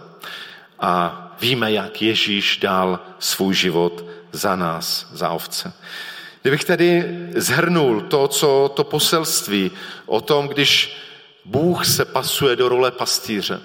A 0.79 1.23
víme, 1.41 1.71
jak 1.71 2.01
Ježíš 2.01 2.57
dal 2.57 2.99
svůj 3.19 3.53
život 3.53 4.05
za 4.31 4.55
nás, 4.55 5.07
za 5.13 5.29
ovce. 5.29 5.73
Kdybych 6.41 6.63
tedy 6.63 7.05
zhrnul 7.35 8.01
to, 8.01 8.27
co 8.27 8.71
to 8.75 8.83
poselství 8.83 9.71
o 10.05 10.21
tom, 10.21 10.47
když 10.47 10.97
Bůh 11.45 11.85
se 11.85 12.05
pasuje 12.05 12.55
do 12.55 12.69
role 12.69 12.91
pastýře 12.91 13.61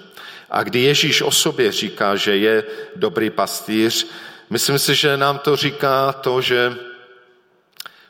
a 0.49 0.63
kdy 0.63 0.79
Ježíš 0.79 1.21
o 1.21 1.31
sobě 1.31 1.71
říká, 1.71 2.15
že 2.15 2.37
je 2.37 2.63
dobrý 2.95 3.29
pastýř, 3.29 4.07
myslím 4.49 4.79
si, 4.79 4.95
že 4.95 5.17
nám 5.17 5.39
to 5.39 5.55
říká 5.55 6.13
to, 6.13 6.41
že 6.41 6.75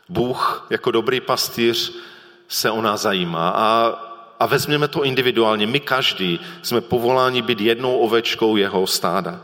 Bůh 0.08 0.66
jako 0.70 0.90
dobrý 0.90 1.20
pastýř 1.20 1.92
se 2.48 2.70
o 2.70 2.82
nás 2.82 3.00
zajímá. 3.00 3.48
A, 3.48 3.98
a 4.40 4.46
vezměme 4.46 4.88
to 4.88 5.04
individuálně. 5.04 5.66
My 5.66 5.80
každý 5.80 6.40
jsme 6.62 6.80
povoláni 6.80 7.42
být 7.42 7.60
jednou 7.60 7.98
ovečkou 7.98 8.56
jeho 8.56 8.86
stáda. 8.86 9.40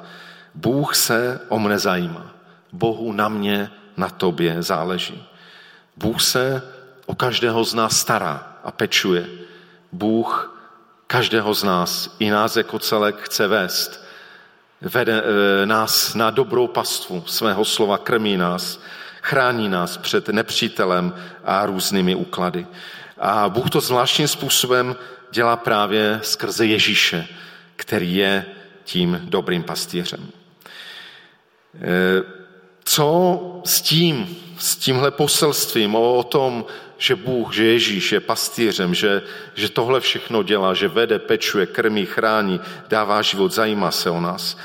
Bůh 0.54 0.94
se 0.94 1.40
o 1.48 1.58
mne 1.58 1.78
zajímá. 1.78 2.30
Bohu 2.72 3.12
na 3.12 3.28
mě, 3.28 3.70
na 3.96 4.08
tobě 4.08 4.62
záleží. 4.62 5.22
Bůh 5.96 6.22
se 6.22 6.62
o 7.06 7.14
každého 7.14 7.64
z 7.64 7.74
nás 7.74 7.96
stará 7.96 8.56
a 8.64 8.70
pečuje. 8.70 9.26
Bůh 9.92 10.56
každého 11.06 11.54
z 11.54 11.64
nás, 11.64 12.16
i 12.18 12.30
nás 12.30 12.56
jako 12.56 12.78
celek, 12.78 13.16
chce 13.20 13.46
vést. 13.46 14.04
Vede 14.80 15.22
e, 15.22 15.66
nás 15.66 16.14
na 16.14 16.30
dobrou 16.30 16.66
pastvu 16.66 17.24
svého 17.26 17.64
slova, 17.64 17.98
krmí 17.98 18.36
nás, 18.36 18.80
chrání 19.22 19.68
nás 19.68 19.96
před 19.96 20.28
nepřítelem 20.28 21.14
a 21.44 21.66
různými 21.66 22.14
úklady. 22.14 22.66
A 23.20 23.48
Bůh 23.48 23.70
to 23.70 23.80
zvláštním 23.80 24.28
způsobem 24.28 24.96
dělá 25.30 25.56
právě 25.56 26.20
skrze 26.22 26.66
Ježíše, 26.66 27.28
který 27.76 28.14
je 28.14 28.44
tím 28.84 29.20
dobrým 29.24 29.62
pastýřem. 29.62 30.28
E, 31.74 32.22
co 32.84 33.40
s 33.64 33.80
tím, 33.80 34.36
s 34.58 34.76
tímhle 34.76 35.10
poselstvím 35.10 35.94
o 35.94 36.22
tom, 36.22 36.64
že 36.98 37.16
Bůh, 37.16 37.54
že 37.54 37.64
Ježíš 37.64 38.12
je 38.12 38.20
pastýřem, 38.20 38.94
že, 38.94 39.22
že 39.54 39.68
tohle 39.68 40.00
všechno 40.00 40.42
dělá, 40.42 40.74
že 40.74 40.88
vede, 40.88 41.18
pečuje, 41.18 41.66
krmí, 41.66 42.06
chrání, 42.06 42.60
dává 42.88 43.22
život, 43.22 43.52
zajímá 43.52 43.90
se 43.90 44.10
o 44.10 44.20
nás. 44.20 44.56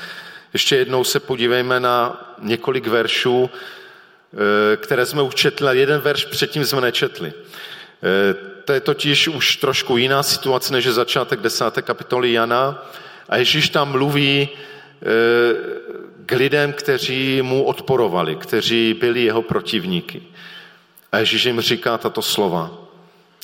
Ještě 0.52 0.76
jednou 0.76 1.04
se 1.04 1.20
podívejme 1.20 1.80
na 1.80 2.26
několik 2.42 2.86
veršů, 2.86 3.50
eh, 3.52 4.76
které 4.76 5.06
jsme 5.06 5.22
už 5.22 5.34
četli, 5.34 5.78
jeden 5.78 6.00
verš 6.00 6.24
předtím 6.24 6.64
jsme 6.64 6.80
nečetli. 6.80 7.32
Eh, 8.02 8.34
to 8.64 8.72
je 8.72 8.80
totiž 8.80 9.28
už 9.28 9.56
trošku 9.56 9.96
jiná 9.96 10.22
situace, 10.22 10.72
než 10.72 10.84
je 10.84 10.92
začátek 10.92 11.40
desáté 11.40 11.82
kapitoly 11.82 12.32
Jana. 12.32 12.86
A 13.28 13.36
Ježíš 13.36 13.68
tam 13.68 13.90
mluví 13.90 14.48
eh, 14.48 15.06
k 16.26 16.32
lidem, 16.32 16.72
kteří 16.72 17.42
mu 17.42 17.64
odporovali, 17.64 18.36
kteří 18.36 18.94
byli 18.94 19.22
jeho 19.22 19.42
protivníky. 19.42 20.22
A 21.12 21.18
Ježíš 21.18 21.44
jim 21.44 21.60
říká 21.60 21.98
tato 21.98 22.22
slova. 22.22 22.70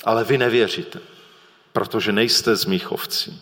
Ale 0.03 0.23
vy 0.23 0.37
nevěříte, 0.37 0.99
protože 1.73 2.11
nejste 2.11 2.55
z 2.55 2.65
mých 2.65 2.91
ovcí. 2.91 3.41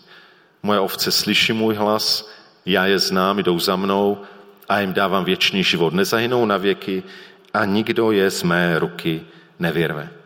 Moje 0.63 0.79
ovce 0.79 1.11
slyší 1.11 1.53
můj 1.53 1.75
hlas, 1.75 2.29
já 2.65 2.85
je 2.85 2.99
znám, 2.99 3.39
jdou 3.39 3.59
za 3.59 3.75
mnou 3.75 4.21
a 4.69 4.79
jim 4.79 4.93
dávám 4.93 5.25
věčný 5.25 5.63
život. 5.63 5.93
Nezahynou 5.93 6.45
na 6.45 6.57
věky 6.57 7.03
a 7.53 7.65
nikdo 7.65 8.11
je 8.11 8.31
z 8.31 8.43
mé 8.43 8.79
ruky 8.79 9.21
nevyrve. 9.59 10.20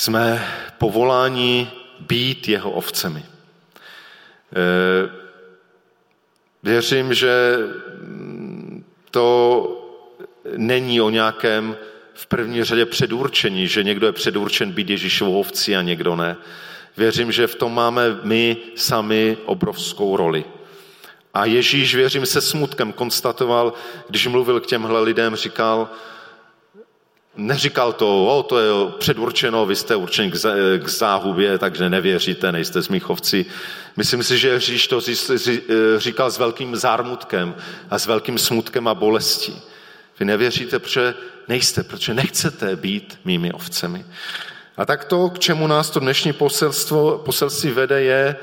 Jsme 0.00 0.46
povoláni 0.78 1.70
být 2.00 2.48
jeho 2.48 2.70
ovcemi. 2.70 3.20
E, 3.20 5.10
Věřím, 6.62 7.14
že 7.14 7.56
to 9.10 9.26
není 10.56 11.00
o 11.00 11.10
nějakém 11.10 11.76
v 12.14 12.26
první 12.26 12.64
řadě 12.64 12.86
předurčení, 12.86 13.68
že 13.68 13.84
někdo 13.84 14.06
je 14.06 14.12
předurčen 14.12 14.72
být 14.72 14.90
Ježíšovou 14.90 15.40
ovcí 15.40 15.76
a 15.76 15.82
někdo 15.82 16.16
ne. 16.16 16.36
Věřím, 16.96 17.32
že 17.32 17.46
v 17.46 17.54
tom 17.54 17.74
máme 17.74 18.04
my 18.22 18.56
sami 18.76 19.36
obrovskou 19.44 20.16
roli. 20.16 20.44
A 21.34 21.44
Ježíš, 21.44 21.94
věřím, 21.94 22.26
se 22.26 22.40
smutkem 22.40 22.92
konstatoval, 22.92 23.72
když 24.08 24.26
mluvil 24.26 24.60
k 24.60 24.66
těmhle 24.66 25.00
lidem, 25.00 25.36
říkal, 25.36 25.88
Neříkal 27.36 27.92
to, 27.92 28.26
o, 28.26 28.42
to 28.42 28.58
je 28.58 28.92
předurčeno, 28.98 29.66
vy 29.66 29.76
jste 29.76 29.96
určen 29.96 30.30
k 30.78 30.88
záhubě, 30.88 31.58
takže 31.58 31.90
nevěříte, 31.90 32.52
nejste 32.52 32.80
ovcí. 33.06 33.46
Myslím 33.96 34.22
si, 34.22 34.38
že 34.38 34.48
Ježíš 34.48 34.86
to 34.86 35.00
říkal 35.96 36.30
s 36.30 36.38
velkým 36.38 36.76
zármutkem 36.76 37.54
a 37.90 37.98
s 37.98 38.06
velkým 38.06 38.38
smutkem 38.38 38.88
a 38.88 38.94
bolestí. 38.94 39.62
Vy 40.18 40.24
nevěříte, 40.24 40.78
protože 40.78 41.14
nejste, 41.48 41.82
protože 41.82 42.14
nechcete 42.14 42.76
být 42.76 43.18
mými 43.24 43.52
ovcemi. 43.52 44.04
A 44.76 44.86
tak 44.86 45.04
to, 45.04 45.30
k 45.30 45.38
čemu 45.38 45.66
nás 45.66 45.90
to 45.90 46.00
dnešní 46.00 46.32
poselstvo, 46.32 47.18
poselství 47.18 47.70
vede, 47.70 48.02
je 48.02 48.26
e, 48.26 48.36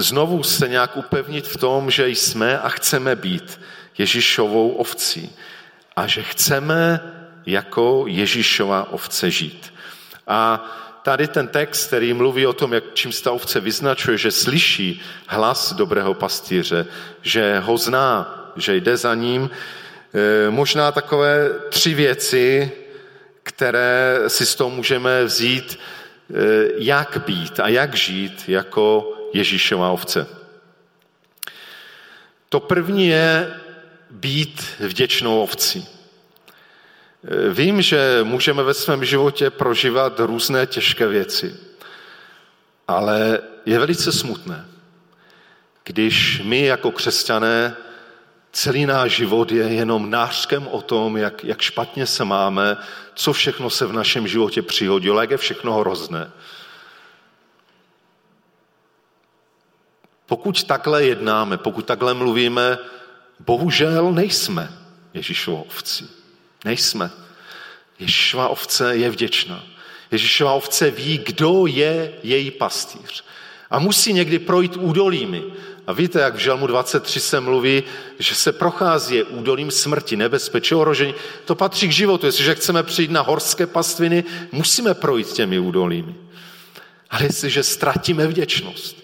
znovu 0.00 0.42
se 0.42 0.68
nějak 0.68 0.96
upevnit 0.96 1.46
v 1.46 1.56
tom, 1.56 1.90
že 1.90 2.08
jsme 2.08 2.58
a 2.58 2.68
chceme 2.68 3.16
být 3.16 3.60
Ježíšovou 3.98 4.70
ovcí 4.70 5.32
a 5.96 6.06
že 6.06 6.22
chceme 6.22 7.00
jako 7.46 8.04
Ježíšova 8.08 8.92
ovce 8.92 9.30
žít. 9.30 9.74
A 10.26 10.64
tady 11.02 11.28
ten 11.28 11.48
text, 11.48 11.86
který 11.86 12.12
mluví 12.12 12.46
o 12.46 12.52
tom, 12.52 12.72
jak 12.72 12.84
čím 12.94 13.12
se 13.12 13.22
ta 13.22 13.32
ovce 13.32 13.60
vyznačuje, 13.60 14.18
že 14.18 14.30
slyší 14.30 15.02
hlas 15.26 15.72
dobrého 15.72 16.14
pastýře, 16.14 16.86
že 17.22 17.58
ho 17.58 17.78
zná, 17.78 18.40
že 18.56 18.76
jde 18.76 18.96
za 18.96 19.14
ním, 19.14 19.50
e, 20.14 20.50
možná 20.50 20.92
takové 20.92 21.50
tři 21.68 21.94
věci, 21.94 22.72
které 23.42 24.18
si 24.28 24.46
z 24.46 24.54
toho 24.54 24.70
můžeme 24.70 25.24
vzít, 25.24 25.78
e, 25.78 26.38
jak 26.76 27.22
být 27.26 27.60
a 27.60 27.68
jak 27.68 27.94
žít 27.94 28.44
jako 28.48 29.12
Ježíšova 29.32 29.90
ovce. 29.90 30.26
To 32.48 32.60
první 32.60 33.06
je 33.08 33.54
být 34.14 34.64
vděčnou 34.78 35.42
ovcí. 35.42 35.88
Vím, 37.50 37.82
že 37.82 38.20
můžeme 38.22 38.62
ve 38.62 38.74
svém 38.74 39.04
životě 39.04 39.50
prožívat 39.50 40.20
různé 40.20 40.66
těžké 40.66 41.06
věci, 41.06 41.56
ale 42.88 43.38
je 43.66 43.78
velice 43.78 44.12
smutné, 44.12 44.68
když 45.84 46.42
my 46.44 46.64
jako 46.64 46.90
křesťané 46.90 47.76
celý 48.52 48.86
náš 48.86 49.12
život 49.12 49.52
je 49.52 49.64
jenom 49.64 50.10
nářkem 50.10 50.68
o 50.68 50.82
tom, 50.82 51.16
jak, 51.16 51.44
jak 51.44 51.60
špatně 51.62 52.06
se 52.06 52.24
máme, 52.24 52.76
co 53.14 53.32
všechno 53.32 53.70
se 53.70 53.86
v 53.86 53.92
našem 53.92 54.28
životě 54.28 54.62
přihodilo, 54.62 55.20
jak 55.20 55.30
je 55.30 55.36
všechno 55.36 55.74
hrozné. 55.74 56.30
Pokud 60.26 60.64
takhle 60.64 61.04
jednáme, 61.04 61.58
pokud 61.58 61.86
takhle 61.86 62.14
mluvíme, 62.14 62.78
bohužel 63.40 64.12
nejsme 64.12 64.72
Ježíšovou 65.14 65.62
ovcí. 65.62 66.08
Nejsme. 66.64 67.10
Ježíšova 67.98 68.48
ovce 68.48 68.96
je 68.96 69.10
vděčná. 69.10 69.64
Ježíšova 70.10 70.52
ovce 70.52 70.90
ví, 70.90 71.18
kdo 71.26 71.66
je 71.66 72.12
její 72.22 72.50
pastýř. 72.50 73.24
A 73.70 73.78
musí 73.78 74.12
někdy 74.12 74.38
projít 74.38 74.76
údolími. 74.76 75.42
A 75.86 75.92
víte, 75.92 76.20
jak 76.20 76.34
v 76.34 76.38
Žalmu 76.38 76.66
23 76.66 77.20
se 77.20 77.40
mluví, 77.40 77.82
že 78.18 78.34
se 78.34 78.52
prochází 78.52 79.22
údolím 79.22 79.70
smrti, 79.70 80.16
nebezpečí, 80.16 80.74
ohrožení. 80.74 81.14
To 81.44 81.54
patří 81.54 81.88
k 81.88 81.92
životu. 81.92 82.26
Jestliže 82.26 82.54
chceme 82.54 82.82
přijít 82.82 83.10
na 83.10 83.20
horské 83.20 83.66
pastviny, 83.66 84.24
musíme 84.52 84.94
projít 84.94 85.32
těmi 85.32 85.58
údolími. 85.58 86.14
Ale 87.10 87.24
jestliže 87.24 87.62
ztratíme 87.62 88.26
vděčnost, 88.26 88.96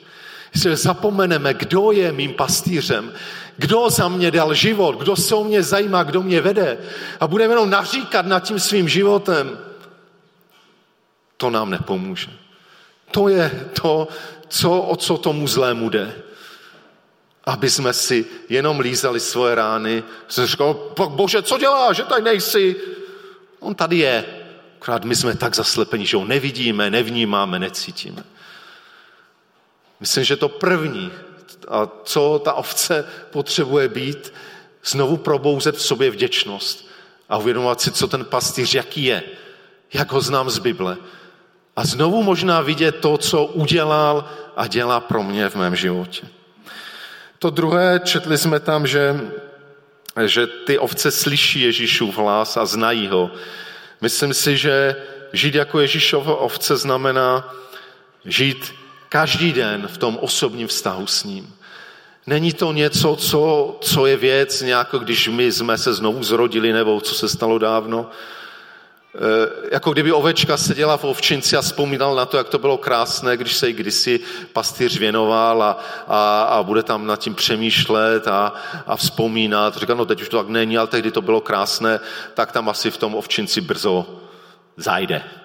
jestliže 0.55 0.77
zapomeneme, 0.77 1.55
kdo 1.55 1.93
je 1.93 2.13
mým 2.13 2.33
pastýřem, 2.33 3.13
kdo 3.61 3.91
za 3.91 4.09
mě 4.09 4.31
dal 4.31 4.55
život, 4.55 4.97
kdo 4.97 5.17
se 5.17 5.35
o 5.35 5.45
mě 5.45 5.63
zajímá, 5.63 6.03
kdo 6.03 6.23
mě 6.23 6.41
vede 6.41 6.79
a 7.21 7.27
budeme 7.27 7.53
jenom 7.53 7.71
naříkat 7.71 8.27
nad 8.27 8.41
tím 8.41 8.61
svým 8.61 8.89
životem, 8.89 9.59
to 11.37 11.51
nám 11.51 11.71
nepomůže. 11.71 12.31
To 13.11 13.29
je 13.29 13.69
to, 13.83 14.09
co, 14.49 14.81
o 14.81 14.97
co 14.97 15.19
tomu 15.19 15.47
zlému 15.49 15.91
jde. 15.91 16.15
Aby 17.45 17.71
jsme 17.71 17.93
si 17.93 18.27
jenom 18.49 18.81
lízali 18.81 19.21
svoje 19.21 19.55
rány. 19.55 20.03
Jsem 20.29 20.47
říkal, 20.47 20.93
bože, 21.09 21.43
co 21.43 21.59
dělá, 21.59 21.93
že 21.93 22.05
tady 22.05 22.23
nejsi? 22.23 22.77
On 23.61 23.75
tady 23.75 23.99
je. 23.99 24.25
Akorát 24.81 25.05
my 25.05 25.17
jsme 25.17 25.37
tak 25.37 25.55
zaslepeni, 25.55 26.07
že 26.07 26.17
ho 26.17 26.25
nevidíme, 26.25 26.91
nevnímáme, 26.91 27.59
necítíme. 27.59 28.25
Myslím, 30.01 30.25
že 30.25 30.37
to 30.37 30.49
první, 30.49 31.13
a 31.69 31.89
co 32.05 32.41
ta 32.45 32.53
ovce 32.53 33.05
potřebuje 33.31 33.89
být, 33.89 34.33
znovu 34.85 35.17
probouzet 35.17 35.77
v 35.77 35.83
sobě 35.83 36.11
vděčnost 36.11 36.89
a 37.29 37.39
uvědomovat 37.39 37.81
si, 37.81 37.91
co 37.91 38.09
ten 38.09 38.25
pastýř, 38.25 38.75
jaký 38.75 39.05
je, 39.05 39.23
jak 39.93 40.13
ho 40.13 40.21
znám 40.21 40.51
z 40.51 40.59
Bible. 40.59 40.97
A 41.77 41.85
znovu 41.85 42.23
možná 42.23 42.61
vidět 42.61 42.93
to, 43.01 43.19
co 43.19 43.45
udělal 43.45 44.31
a 44.57 44.67
dělá 44.67 45.01
pro 45.01 45.23
mě 45.23 45.49
v 45.49 45.55
mém 45.55 45.77
životě. 45.77 46.27
To 47.39 47.51
druhé, 47.51 48.01
četli 48.05 48.39
jsme 48.39 48.61
tam, 48.61 48.87
že 48.87 49.21
že 50.27 50.47
ty 50.47 50.79
ovce 50.79 51.11
slyší 51.11 51.61
Ježíšův 51.61 52.17
hlas 52.17 52.57
a 52.57 52.67
znají 52.67 53.09
ho. 53.09 53.31
Myslím 54.01 54.35
si, 54.35 54.57
že 54.57 54.97
žít 55.33 55.55
jako 55.55 55.81
Ježíšovo 55.81 56.37
ovce 56.37 56.77
znamená 56.77 57.55
žít 58.25 58.75
každý 59.11 59.53
den 59.53 59.89
v 59.93 59.99
tom 59.99 60.19
osobním 60.21 60.69
vztahu 60.69 61.07
s 61.07 61.25
ním. 61.25 61.55
Není 62.27 62.53
to 62.53 62.73
něco, 62.73 63.17
co, 63.17 63.77
co 63.81 64.07
je 64.07 64.17
věc 64.17 64.63
nějak, 64.63 64.95
když 64.99 65.29
my 65.29 65.53
jsme 65.53 65.79
se 65.79 65.95
znovu 65.95 66.23
zrodili, 66.25 66.73
nebo 66.73 67.01
co 67.01 67.15
se 67.15 67.29
stalo 67.29 67.59
dávno. 67.59 68.11
E, 69.15 69.75
jako 69.75 69.93
kdyby 69.93 70.13
ovečka 70.13 70.57
seděla 70.57 70.97
v 70.97 71.05
ovčinci 71.05 71.57
a 71.57 71.63
vzpomínal 71.63 72.15
na 72.15 72.27
to, 72.27 72.37
jak 72.37 72.49
to 72.49 72.59
bylo 72.59 72.79
krásné, 72.79 73.37
když 73.37 73.57
se 73.57 73.69
jí 73.69 73.75
kdysi 73.75 74.21
pastýř 74.53 74.99
věnoval 74.99 75.63
a, 75.63 75.79
a, 76.09 76.43
a 76.43 76.63
bude 76.63 76.83
tam 76.83 77.07
nad 77.07 77.19
tím 77.19 77.35
přemýšlet 77.35 78.29
a, 78.29 78.55
a 78.87 78.97
vzpomínat. 78.97 79.77
Říká, 79.77 79.95
no 79.95 80.07
teď 80.07 80.23
už 80.23 80.29
to 80.29 80.37
tak 80.37 80.49
není, 80.49 80.79
ale 80.79 80.87
tehdy 80.87 81.11
to 81.11 81.23
bylo 81.23 81.41
krásné, 81.41 82.01
tak 82.35 82.53
tam 82.53 82.69
asi 82.69 82.91
v 82.91 82.97
tom 82.97 83.15
ovčinci 83.15 83.61
brzo 83.61 84.21
zajde. 84.77 85.40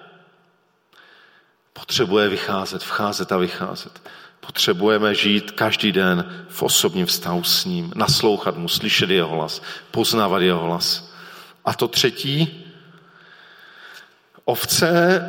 Potřebuje 1.80 2.28
vycházet, 2.28 2.82
vcházet 2.82 3.32
a 3.32 3.36
vycházet. 3.36 4.02
Potřebujeme 4.40 5.14
žít 5.14 5.50
každý 5.50 5.92
den 5.92 6.46
v 6.48 6.62
osobním 6.62 7.06
vztahu 7.06 7.44
s 7.44 7.64
ním, 7.64 7.92
naslouchat 7.94 8.56
mu, 8.56 8.68
slyšet 8.68 9.10
jeho 9.10 9.28
hlas, 9.28 9.62
poznávat 9.90 10.42
jeho 10.42 10.60
hlas. 10.60 11.12
A 11.64 11.74
to 11.74 11.88
třetí, 11.88 12.64
ovce 14.44 15.20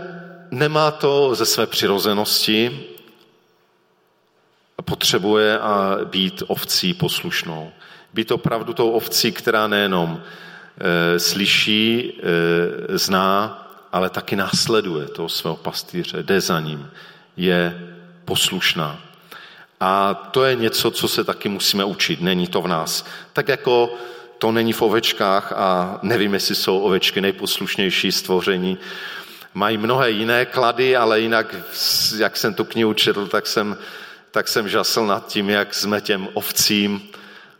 nemá 0.51 0.91
to 0.91 1.35
ze 1.35 1.45
své 1.45 1.67
přirozenosti, 1.67 2.87
potřebuje 4.85 5.59
a 5.59 5.97
být 6.05 6.43
ovcí 6.47 6.93
poslušnou. 6.93 7.71
Být 8.13 8.31
opravdu 8.31 8.73
tou 8.73 8.91
ovcí, 8.91 9.31
která 9.31 9.67
nejenom 9.67 10.21
e, 10.79 11.19
slyší, 11.19 12.13
e, 12.23 12.97
zná, 12.97 13.66
ale 13.97 14.09
taky 14.09 14.35
následuje 14.35 15.07
toho 15.07 15.29
svého 15.29 15.55
pastýře, 15.55 16.23
jde 16.23 16.41
za 16.41 16.59
ním, 16.59 16.91
je 17.37 17.87
poslušná. 18.25 19.01
A 19.79 20.13
to 20.13 20.43
je 20.43 20.55
něco, 20.55 20.91
co 20.91 21.07
se 21.07 21.23
taky 21.23 21.49
musíme 21.49 21.83
učit, 21.83 22.21
není 22.21 22.47
to 22.47 22.61
v 22.61 22.67
nás. 22.67 23.05
Tak 23.33 23.47
jako 23.47 23.93
to 24.37 24.51
není 24.51 24.73
v 24.73 24.81
ovečkách 24.81 25.51
a 25.51 25.99
nevím, 26.01 26.33
jestli 26.33 26.55
jsou 26.55 26.79
ovečky 26.79 27.21
nejposlušnější 27.21 28.11
stvoření. 28.11 28.77
Mají 29.53 29.77
mnohé 29.77 30.11
jiné 30.11 30.45
klady, 30.45 30.95
ale 30.95 31.19
jinak, 31.19 31.55
jak 32.17 32.37
jsem 32.37 32.53
tu 32.53 32.65
knihu 32.65 32.93
četl, 32.93 33.27
tak 33.27 33.47
jsem, 33.47 33.77
tak 34.31 34.47
jsem 34.47 34.69
žasl 34.69 35.05
nad 35.05 35.27
tím, 35.27 35.49
jak 35.49 35.73
jsme 35.73 36.01
těm 36.01 36.27
ovcím, 36.33 37.01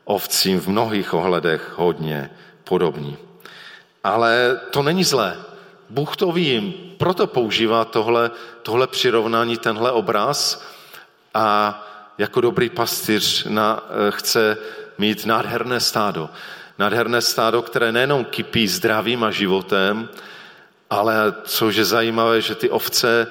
ovcím 0.06 0.60
v 0.60 0.68
mnohých 0.68 1.14
ohledech 1.14 1.74
hodně 1.76 2.30
podobní. 2.64 3.18
Ale 4.04 4.60
to 4.72 4.84
není 4.84 5.04
zlé. 5.04 5.48
Bůh 5.90 6.16
to 6.16 6.32
ví, 6.32 6.74
proto 6.98 7.28
používá 7.28 7.86
tohle, 7.86 8.32
tohle 8.64 8.88
přirovnání, 8.88 9.58
tenhle 9.58 9.92
obraz 9.92 10.66
a 11.34 11.84
jako 12.18 12.42
dobrý 12.42 12.70
pastýř 12.70 13.46
na, 13.50 13.84
eh, 13.90 14.12
chce 14.12 14.58
mít 14.98 15.26
nádherné 15.26 15.80
stádo. 15.80 16.30
Nádherné 16.80 17.22
stádo, 17.22 17.62
které 17.62 17.92
nejenom 17.92 18.26
kypí 18.26 18.68
zdravím 18.68 19.24
a 19.24 19.32
životem, 19.32 20.10
ale 20.90 21.34
což 21.44 21.76
je 21.76 21.86
zajímavé, 21.86 22.42
že 22.42 22.56
ty 22.56 22.70
ovce 22.70 23.22
e, 23.22 23.28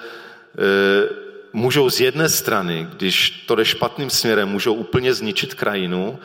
můžou 1.53 1.91
z 1.91 2.01
jedné 2.01 2.29
strany, 2.29 2.89
když 2.97 3.31
to 3.31 3.55
jde 3.55 3.65
špatným 3.65 4.11
směrem, 4.11 4.49
můžou 4.49 4.75
úplně 4.75 5.15
zničit 5.15 5.55
krajinu, 5.55 6.19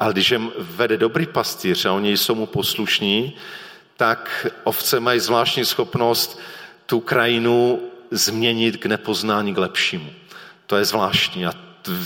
ale 0.00 0.12
když 0.12 0.30
je 0.30 0.40
vede 0.58 0.96
dobrý 0.96 1.26
pastýř 1.26 1.84
a 1.84 1.92
oni 1.92 2.16
jsou 2.16 2.34
mu 2.34 2.46
poslušní, 2.46 3.36
tak 3.98 4.46
ovce 4.64 5.00
mají 5.00 5.20
zvláštní 5.20 5.64
schopnost 5.64 6.40
tu 6.86 7.00
krajinu 7.00 7.82
změnit 8.10 8.76
k 8.76 8.86
nepoznání 8.86 9.54
k 9.54 9.58
lepšímu. 9.58 10.10
To 10.66 10.76
je 10.76 10.84
zvláštní 10.84 11.46
a 11.46 11.52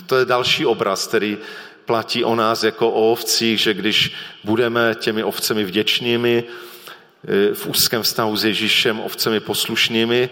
to 0.07 0.17
je 0.17 0.25
další 0.25 0.67
obraz, 0.67 1.07
který 1.07 1.39
platí 1.85 2.25
o 2.25 2.35
nás 2.35 2.63
jako 2.63 2.91
o 2.91 3.13
ovcích, 3.13 3.61
že 3.61 3.75
když 3.75 4.13
budeme 4.45 4.95
těmi 4.95 5.25
ovcemi 5.25 5.65
vděčnými, 5.65 6.45
e, 6.45 7.55
v 7.55 7.67
úzkém 7.67 8.03
vztahu 8.03 8.37
s 8.37 8.45
Ježíšem, 8.45 9.01
ovcemi 9.01 9.41
poslušnými, 9.41 10.31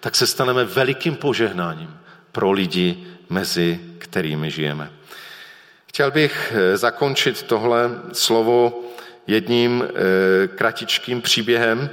tak 0.00 0.16
se 0.16 0.26
staneme 0.26 0.64
velikým 0.64 1.16
požehnáním 1.16 1.98
pro 2.32 2.50
lidi, 2.50 3.06
mezi 3.30 3.80
kterými 3.98 4.50
žijeme. 4.50 4.90
Chtěl 5.86 6.10
bych 6.10 6.52
e, 6.56 6.76
zakončit 6.76 7.42
tohle 7.42 7.90
slovo 8.12 8.88
jedním 9.28 9.84
e, 9.84 10.48
kratičkým 10.48 11.22
příběhem. 11.22 11.90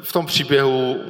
V 0.00 0.12
tom 0.12 0.26
příběhu 0.26 1.00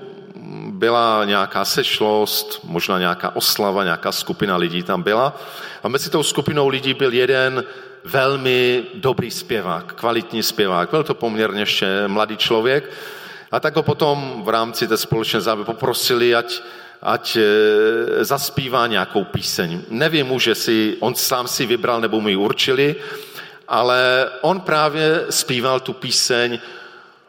byla 0.71 1.25
nějaká 1.25 1.65
sešlost, 1.65 2.61
možná 2.65 2.99
nějaká 2.99 3.37
oslava, 3.37 3.85
nějaká 3.85 4.13
skupina 4.13 4.57
lidí 4.57 4.83
tam 4.83 5.03
byla. 5.03 5.41
A 5.83 5.89
mezi 5.89 6.11
tou 6.11 6.23
skupinou 6.23 6.69
lidí 6.69 6.95
byl 6.95 7.13
jeden 7.13 7.65
velmi 8.05 8.83
dobrý 8.95 9.31
zpěvák, 9.31 9.93
kvalitní 9.93 10.43
zpěvák. 10.43 10.91
Byl 10.91 11.05
to 11.05 11.15
poměrně 11.15 11.63
ještě 11.63 11.87
mladý 12.07 12.37
člověk. 12.37 12.91
A 13.53 13.61
tak 13.61 13.77
ho 13.77 13.83
potom 13.83 14.43
v 14.45 14.49
rámci 14.49 14.89
té 14.89 14.97
společné 14.97 15.41
zábavy 15.41 15.65
poprosili, 15.65 16.35
ať, 16.35 16.63
ať 17.03 17.37
e, 17.37 17.45
zaspívá 18.25 18.87
nějakou 18.87 19.25
píseň. 19.25 19.83
Nevím 19.89 20.33
už, 20.33 20.47
jestli 20.47 20.97
on 21.01 21.15
sám 21.15 21.49
si 21.49 21.67
vybral 21.67 22.01
nebo 22.01 22.21
mu 22.21 22.29
ji 22.29 22.37
určili, 22.37 22.97
ale 23.71 24.31
on 24.41 24.61
právě 24.61 25.27
zpíval 25.31 25.81
tu 25.81 25.93
píseň 25.93 26.59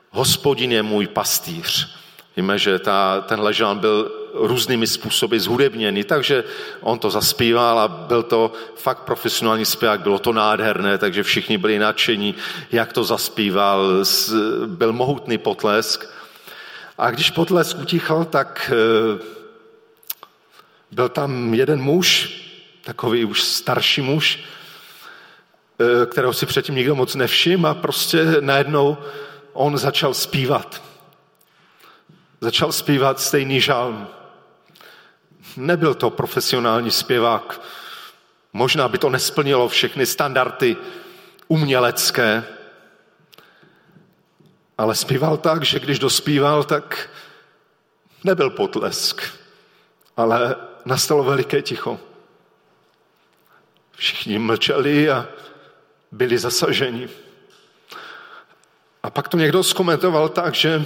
Hospodin 0.09 0.71
je 0.71 0.83
můj 0.83 1.07
pastýř. 1.07 1.95
Víme, 2.37 2.59
že 2.59 2.79
ta, 2.79 3.21
tenhle 3.21 3.53
žán 3.53 3.79
byl 3.79 4.11
různými 4.33 4.87
způsoby 4.87 5.37
zhudebněný, 5.37 6.03
takže 6.03 6.43
on 6.81 6.99
to 6.99 7.09
zaspíval 7.09 7.79
a 7.79 7.87
byl 7.87 8.23
to 8.23 8.51
fakt 8.75 8.99
profesionální 8.99 9.65
zpěvák, 9.65 10.01
bylo 10.01 10.19
to 10.19 10.33
nádherné, 10.33 10.97
takže 10.97 11.23
všichni 11.23 11.57
byli 11.57 11.79
nadšení, 11.79 12.35
jak 12.71 12.93
to 12.93 13.03
zaspíval, 13.03 14.05
byl 14.65 14.93
mohutný 14.93 15.37
potlesk. 15.37 16.09
A 16.97 17.11
když 17.11 17.31
potlesk 17.31 17.77
utichal, 17.79 18.25
tak 18.25 18.71
eh, 18.73 19.23
byl 20.91 21.09
tam 21.09 21.53
jeden 21.53 21.81
muž, 21.81 22.37
takový 22.83 23.25
už 23.25 23.43
starší 23.43 24.01
muž, 24.01 24.39
kterého 26.05 26.33
si 26.33 26.45
předtím 26.45 26.75
nikdo 26.75 26.95
moc 26.95 27.15
nevšiml 27.15 27.67
a 27.67 27.73
prostě 27.73 28.25
najednou 28.39 28.97
on 29.53 29.77
začal 29.77 30.13
zpívat 30.13 30.81
začal 32.41 32.71
zpívat 32.71 33.19
stejný 33.19 33.61
žalm. 33.61 34.07
Nebyl 35.57 35.93
to 35.93 36.09
profesionální 36.09 36.91
zpěvák. 36.91 37.61
Možná 38.53 38.87
by 38.87 38.97
to 38.97 39.09
nesplnilo 39.09 39.69
všechny 39.69 40.05
standardy 40.05 40.77
umělecké, 41.47 42.43
ale 44.77 44.95
zpíval 44.95 45.37
tak, 45.37 45.63
že 45.63 45.79
když 45.79 45.99
dospíval, 45.99 46.63
tak 46.63 47.09
nebyl 48.23 48.49
potlesk, 48.49 49.21
ale 50.17 50.55
nastalo 50.85 51.23
veliké 51.23 51.61
ticho. 51.61 51.99
Všichni 53.91 54.39
mlčeli 54.39 55.09
a 55.09 55.27
byli 56.11 56.37
zasaženi. 56.37 57.09
A 59.03 59.09
pak 59.09 59.27
to 59.27 59.37
někdo 59.37 59.63
zkomentoval 59.63 60.29
tak, 60.29 60.55
že 60.55 60.85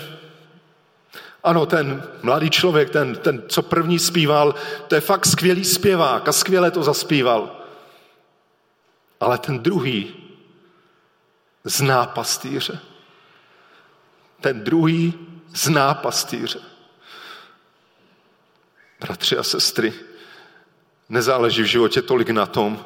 ano, 1.43 1.65
ten 1.65 2.03
mladý 2.21 2.49
člověk, 2.49 2.89
ten, 2.89 3.15
ten, 3.15 3.43
co 3.47 3.61
první 3.61 3.99
zpíval, 3.99 4.55
to 4.87 4.95
je 4.95 5.01
fakt 5.01 5.25
skvělý 5.25 5.65
zpěvák 5.65 6.27
a 6.27 6.31
skvěle 6.31 6.71
to 6.71 6.83
zaspíval. 6.83 7.61
Ale 9.19 9.37
ten 9.37 9.59
druhý 9.59 10.15
zná 11.63 12.05
pastýře. 12.05 12.79
Ten 14.41 14.63
druhý 14.63 15.13
zná 15.55 15.93
pastýře. 15.93 16.59
Bratři 18.99 19.37
a 19.37 19.43
sestry, 19.43 19.93
nezáleží 21.09 21.61
v 21.61 21.65
životě 21.65 22.01
tolik 22.01 22.29
na 22.29 22.45
tom, 22.45 22.85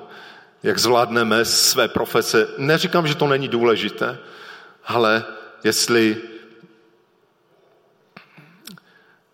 jak 0.64 0.80
zvládneme 0.80 1.46
své 1.46 1.88
profese. 1.88 2.48
Neříkám, 2.58 3.08
že 3.08 3.16
to 3.16 3.28
není 3.28 3.48
důležité, 3.48 4.18
ale 4.86 5.26
jestli 5.64 6.22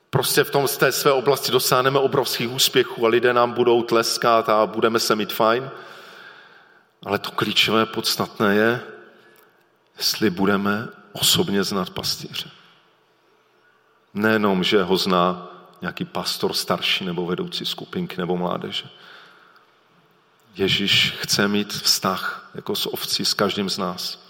prostě 0.09 0.43
v 0.43 0.51
tom 0.51 0.67
z 0.67 0.77
té 0.77 0.91
své 0.91 1.11
oblasti 1.11 1.51
dosáhneme 1.51 1.99
obrovských 1.99 2.51
úspěchů 2.51 3.05
a 3.05 3.09
lidé 3.09 3.33
nám 3.33 3.51
budou 3.51 3.83
tleskat 3.83 4.49
a 4.49 4.65
budeme 4.65 4.99
se 4.99 5.15
mít 5.15 5.33
fajn. 5.33 5.71
Ale 7.05 7.19
to 7.19 7.31
klíčové, 7.31 7.85
podstatné 7.85 8.55
je, 8.55 8.81
jestli 9.97 10.29
budeme 10.29 10.87
osobně 11.11 11.63
znát 11.63 11.89
pastýře. 11.89 12.49
Nejenom, 14.13 14.63
že 14.63 14.83
ho 14.83 14.97
zná 14.97 15.51
nějaký 15.81 16.05
pastor 16.05 16.53
starší 16.53 17.05
nebo 17.05 17.25
vedoucí 17.25 17.65
skupinky 17.65 18.17
nebo 18.17 18.37
mládeže. 18.37 18.89
Ježíš 20.55 21.13
chce 21.19 21.47
mít 21.47 21.73
vztah 21.73 22.51
jako 22.55 22.75
s 22.75 22.93
ovcí 22.93 23.25
s 23.25 23.33
každým 23.33 23.69
z 23.69 23.77
nás. 23.77 24.27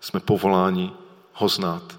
Jsme 0.00 0.20
povoláni 0.20 0.92
ho 1.32 1.48
znát. 1.48 1.98